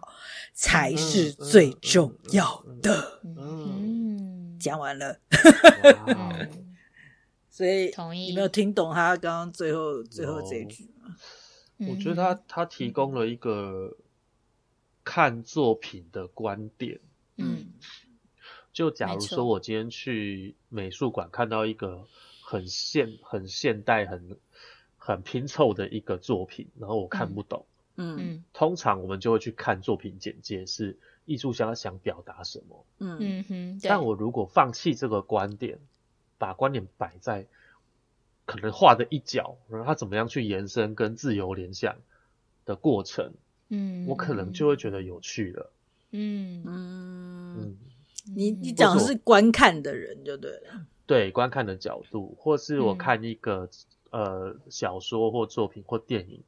[0.53, 3.19] 才是最重要的。
[3.25, 5.19] 嗯，讲完了。
[7.51, 11.13] 所以，你没有听懂他刚刚最后最后这一句吗？
[11.89, 13.97] 我觉得他他提供了一个
[15.03, 16.97] 看作品的观点。
[17.35, 17.65] 嗯，
[18.71, 22.07] 就假如说我今天去美术馆看到一个。
[22.49, 24.35] 很现、很现代、很
[24.97, 27.63] 很拼凑的一个作品，然后我看不懂。
[27.95, 32.85] 嗯嗯，通常我们就会去看作品简介，是艺术家想表达什么。
[32.97, 33.79] 嗯嗯哼。
[33.83, 35.77] 但我如果放弃这个观点，
[36.39, 37.45] 把观点摆在
[38.47, 41.97] 可能画的一角，然后他怎么样去延伸跟自由联想
[42.65, 43.31] 的过程，
[43.67, 45.71] 嗯，我可能就会觉得有趣了。
[46.09, 47.77] 嗯嗯嗯，
[48.35, 50.87] 你你讲的是观看的人就对了。
[51.09, 53.67] 对观看的角度，或是我看一个、
[54.11, 56.43] 嗯、呃小说或作品或电影，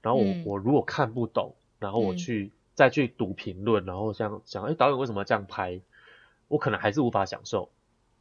[0.00, 5.82] 然后我、嗯、我如果看不懂，然后我去、嗯、再去读评论，然后想想，哎，导演为什么这样拍？
[6.48, 7.68] 我可能还是无法享受，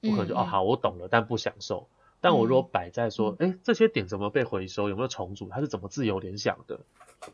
[0.02, 1.88] 我可能就、嗯、哦好，我懂了，但不享受。
[2.22, 4.90] 但我如果摆在说，哎、嗯，这些点怎么被回收？
[4.90, 5.48] 有没有重组？
[5.52, 6.80] 它是怎么自由联想的？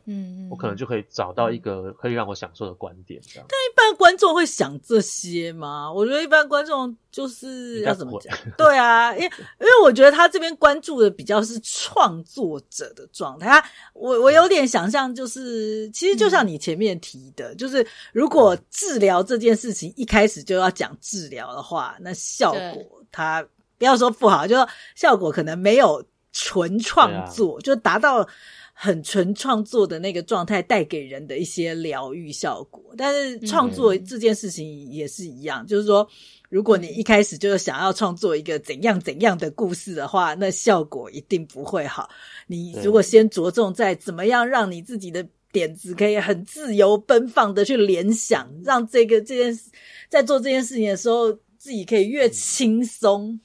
[0.04, 3.46] 嗯，我可能就可以找到一个可以让我享受的观点，这样。
[3.48, 5.92] 但一般观众会想这些吗？
[5.92, 8.34] 我觉得一般观众就是要怎么讲？
[8.56, 9.26] 对啊，因为
[9.60, 13.48] 因为我觉得他这边关注的比较是创作者的状态。
[13.48, 23.46] 他我我有点想象，就是其实就像你前面提的，嗯、就是如果治疗这件事情一开始就要讲治疗的话，那效果他
[23.82, 28.28] 不要说不好，就说效果可能没有纯创作，啊、就达到。
[28.74, 36.08] 很纯创作的那个状态带给人的一些疗愈效果，但是创作这件事情也是一样，嗯、就是说，
[36.48, 42.08] 如果你一开始就是想要创作一个怎样怎样的故事的话，那效果一定不会好。
[42.46, 49.70] 你如果先着重在怎么样让你自己的点子可以很自由奔放的去联想，让这个这件事
[50.08, 53.38] 在做这件事情的时候，自己可以越轻松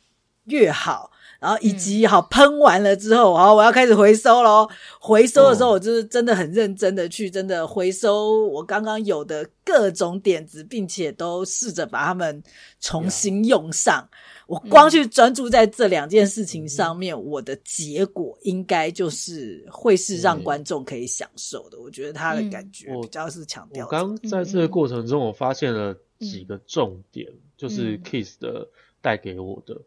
[0.48, 1.12] 越好。
[1.40, 4.68] 然后以及好喷完了之后，好，我要开始回收喽。
[5.00, 12.42] 回收的时候，我就是真的很认真的去真的回收我刚刚有的各种点子，并且都试着把它们
[12.80, 14.10] 重新用上。
[14.48, 21.80] 我光去专注在这两件事情上面，我的结果应该就是会是让观众可以享受的。
[21.80, 23.86] 我觉得他的感觉比较是强调。
[23.86, 28.68] 我刚在这个过程中，我发现了几个重点，就是 Kiss 的
[29.04, 29.80] 带给我的。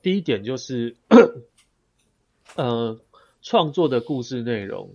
[0.00, 0.96] 第一点就是，
[2.56, 3.00] 呃，
[3.42, 4.94] 创作的故事内容，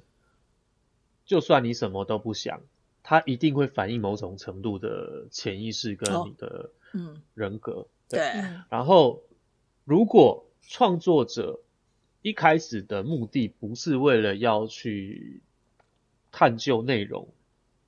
[1.26, 2.62] 就算你什么都不想，
[3.04, 7.72] 它一定会反映某种程度的潜意识跟你的嗯人格。
[7.74, 9.24] 哦、对，对然后，
[9.84, 11.60] 如果创作者
[12.22, 15.42] 一开始的目的不是为了要去
[16.32, 17.28] 探究内容。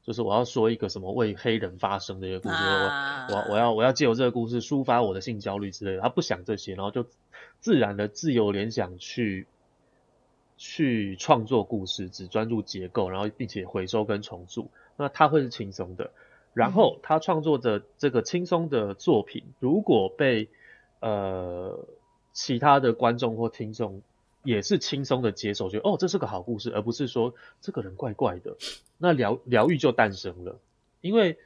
[0.09, 7.05] 就是我要说一个什么为黑人发声的一个故事，啊、我我我要我要借由这个故事抒发我的性焦虑之类的，他不想这些，然后就
[7.59, 9.45] 自然的自由联想去
[10.57, 16.09] 去创作故事，只专注结构，然后并且回收跟重组，那他会是轻松的。
[16.55, 20.49] 然后他创作的这个轻松的作品，如果被
[21.01, 21.85] 呃
[22.33, 24.01] 其他的观众或听众。
[24.43, 28.55] 也是轻松的接受，觉得哦，这是个好故事，而不是说这个人怪怪的。
[28.97, 30.59] 那疗疗愈就诞生了，
[31.01, 31.37] 因为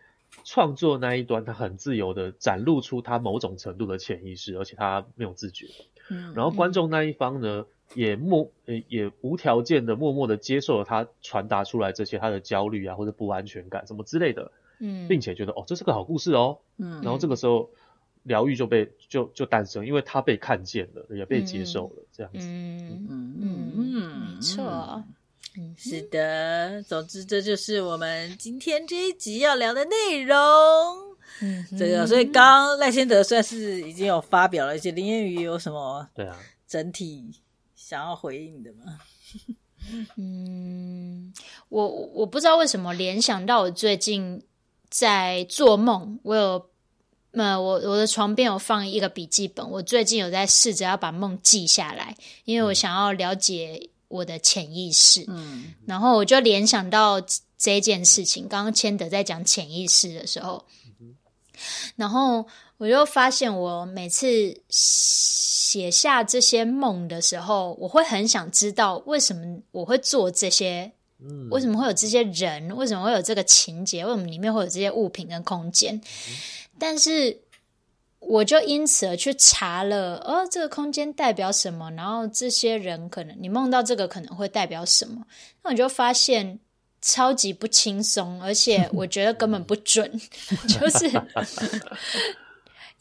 [0.44, 5.68] 创作那一端他很自由的展露出他某种程度的潜意识，而且他没有自觉。
[6.10, 7.66] 嗯，然后观众那一方呢，
[7.96, 17.70] 也默也无条件的默默的接受了他传达出来这些他的焦虑啊或者不安全感什么之类的，嗯，并且觉得哦，这是个好故事哦，嗯，然后这个时候。
[18.24, 22.39] 疗愈就被就就诞生，因为他被看见了，也被接受了，嗯、这样子。
[22.39, 25.03] 嗯嗯嗯嗯，没错。
[25.57, 26.82] 嗯，是的。
[26.84, 30.38] 总之，这就是我们今天这一集要聊的内容。
[31.41, 36.36] 嗯，这个，所以刚刚赖先德算是已经有发表了一些，林彦宇有什么对啊
[36.67, 37.30] 整体
[37.76, 38.99] 想要回应的吗？
[40.17, 41.34] 嗯，
[41.69, 44.41] 我我不知道为什么联想到我最近
[44.89, 46.72] 在做梦，我有。
[47.36, 52.16] 那我我的床边有放一个笔记本，我最近有在试着要把梦记下来，
[52.46, 55.26] 因为我想要了解我的潜意识。
[55.28, 57.20] 嗯，然后我就联想到
[57.58, 58.48] 这件事情。
[58.48, 60.64] 刚刚千德在讲潜意识的时候，
[61.96, 62.46] 然后
[62.78, 70.92] 我就发现，我每次写下这些梦的时候，我会很想知道为什么我会做这些，
[71.50, 76.00] 为什么会有这些人，为什么会有这个情节，为什么里面会有这些物品跟空间。
[76.80, 77.39] 但是，
[78.19, 81.91] 我就因此而去查了，哦，这个空间代表什么？
[81.91, 85.26] 然后这些人可能你梦到这个可能会代表什么？
[85.61, 86.59] 那我就发现
[87.01, 90.09] 超级不轻松，而且 我觉得根本不准，
[90.67, 91.09] 就是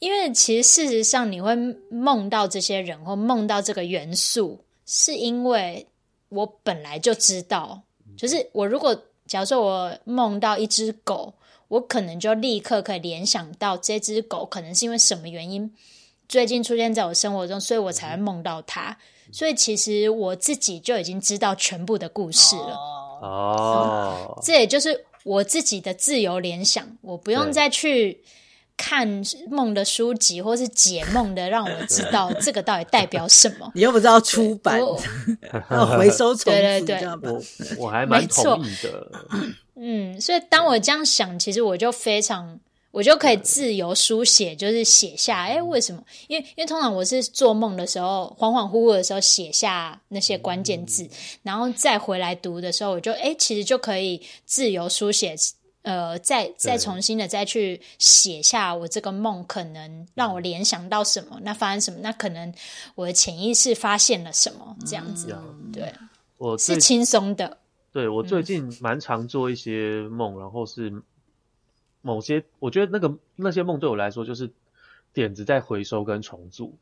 [0.00, 1.54] 因为其实事实上你会
[1.88, 5.86] 梦到这些人或梦到这个元素，是因为
[6.28, 7.82] 我本来就知道，
[8.16, 8.94] 就是我如果
[9.26, 11.32] 假如说我梦到一只狗。
[11.72, 15.72] 我可能就立刻可以联想到这只狗可能是因为什么原因
[16.28, 18.94] 最近出现在我生活中，所以我才会梦到它。
[19.32, 22.76] 所以其实我自己就已经知道全部的故事了。
[23.22, 28.22] 哦，这也就是我自己的自由联想，我不用再去
[28.76, 33.72] 看梦的书籍或是解梦的，让我知道这个到底代表什么。
[33.74, 34.78] 你又不知道出版，
[35.70, 37.42] 要回收重对对对，我
[37.78, 39.10] 我还蛮同意的。
[39.85, 42.61] 嗯，所以当我这样想，其实我就非常，
[42.93, 46.01] 我就可以自由书写，就是写下，哎，为什么？
[46.28, 51.09] 因为因为通常我是做梦的时候，恍恍惚惚的时候写下那些关键字，
[51.43, 55.35] 然后再回来读的时候，我就哎，其实就可以自由书写，
[55.83, 62.55] 呃，再再重新的再去写下我这个梦可能让我联想到什么，那发生什么，那可能
[62.95, 65.93] 我的潜意识发现了什么，这样子，嗯、对，
[66.39, 67.59] 我是轻松的。
[67.93, 71.03] 对，我最近蛮常做一些梦，嗯、然后是
[72.01, 74.51] 某些，我觉得那个那些梦对我来说就是
[75.12, 76.78] 点子在回收跟重组。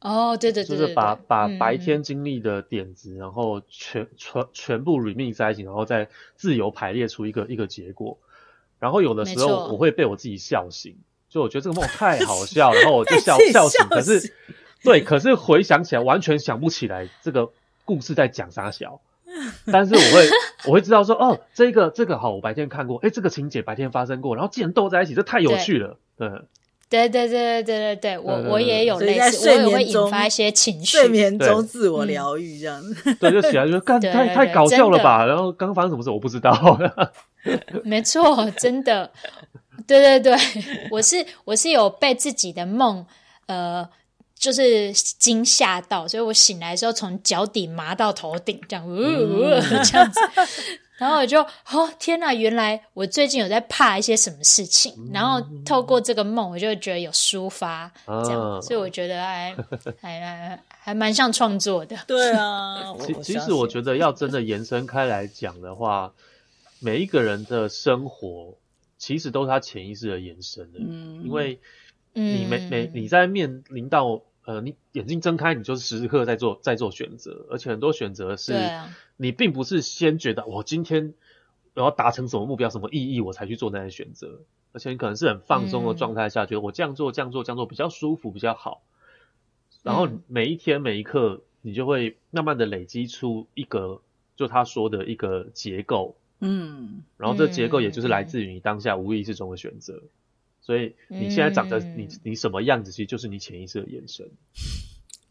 [0.00, 8.18] 哦，对对对，就是把把白天经历的点子，嗯、然后全全全部 remix 在一起，然后再自由排列出一个一个结果。
[8.80, 10.96] 然后有的时候我会被我自己笑醒，
[11.28, 13.86] 就我觉得这个梦太 好笑，然后我就笑笑醒。
[13.88, 14.34] 可是
[14.82, 17.50] 对，可是回想起来完全想不起来这个
[17.84, 19.00] 故事在讲啥小。
[19.72, 20.28] 但是我会，
[20.66, 26.28] 我会知道说，哦，这个这个好，我白天看过，哎，这个情节白天发生过，然后既然斗在一起，这太有趣了，对，
[26.88, 32.82] 对对对对对对，我我也有类似，我也会引发一些情绪，睡眠中自我疗愈这样，
[33.20, 36.78] 对，就起来就干，太太搞笑了吧，然后刚刚发生什么事我不知道，
[37.84, 39.10] 没错，真的，
[39.86, 40.36] 对对对，
[40.90, 43.04] 我是我是有被自己的梦，
[43.46, 43.88] 呃。
[44.38, 50.20] 就是惊吓到，所以我醒来的时候从脚底麻到头顶，这样，呜、呃、呜、呃、这样子，
[50.96, 59.56] 然后我就，哦天哪，原来我最近有在怕一些什么事情，然后透过这个梦，我就觉得有抒发，这样，所以我觉得还
[60.00, 61.96] 还还还蛮像创作的。
[62.06, 66.12] 对啊， 其其实我觉得要真的延伸开来讲的话，
[66.80, 68.56] 每一个人的生活
[68.98, 71.60] 其实都是他潜意识的延伸的，嗯，因为
[72.18, 74.22] 你每每你在面临到。
[74.44, 78.54] 呃，你眼睛睁开，你就是时时刻刻在做在做选择，而且很多选择是，
[79.18, 81.12] 你并不是先觉得我今天
[81.74, 84.40] 我要达成什么目标、什么意义，我才去做那些选择，
[84.72, 88.80] 而且你可能是很放松的状态下，觉得我这样做、这样做、这样做比较舒服、比较好，
[89.82, 94.00] 然后每一天每一刻，你就会慢慢的累积出一个，
[94.34, 100.04] 就他说的一个结构，嗯，然后这结构也就是来自于你当下无意识中的选择。
[100.68, 104.30] 所以你现在长得你你什么样子，其实就是你潜意识的延伸。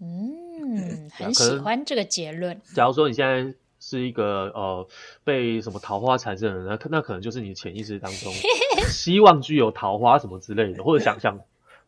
[0.02, 2.60] 嗯，很喜欢这个结论。
[2.74, 4.88] 假如说你现在是一个呃
[5.24, 8.34] 被什么桃花缠身的人，那那可能就是你潜意识当中
[8.90, 11.40] 希望具有桃花什么之类的，或者想象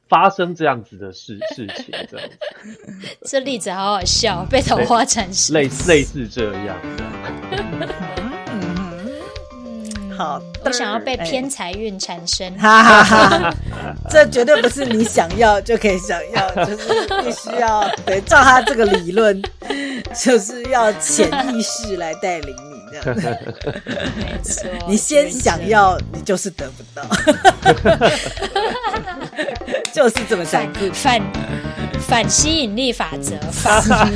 [0.07, 2.37] 发生这样子的事事情这样子。
[3.25, 6.79] 这例子好好笑，被桃花缠身，类似类似这样。
[10.19, 13.53] 好，我想要被偏财运产生，哈哈哈，
[14.11, 19.41] 这绝对不是你想要就可以想要，就是必须要对照他这个理论，
[20.13, 23.15] 就是要潜意识来带领你这样，
[24.17, 27.01] 没错，你先想要，你就是得不到，
[29.93, 31.21] 就是这么残酷，反
[32.09, 33.35] 反吸引力法则，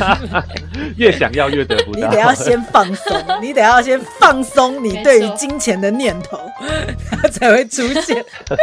[0.97, 1.99] 越想要越得不到。
[1.99, 6.39] 你得要先放松， 你得要先放松你对于金钱的念头，
[7.21, 8.25] 它才会出现。
[8.47, 8.57] 对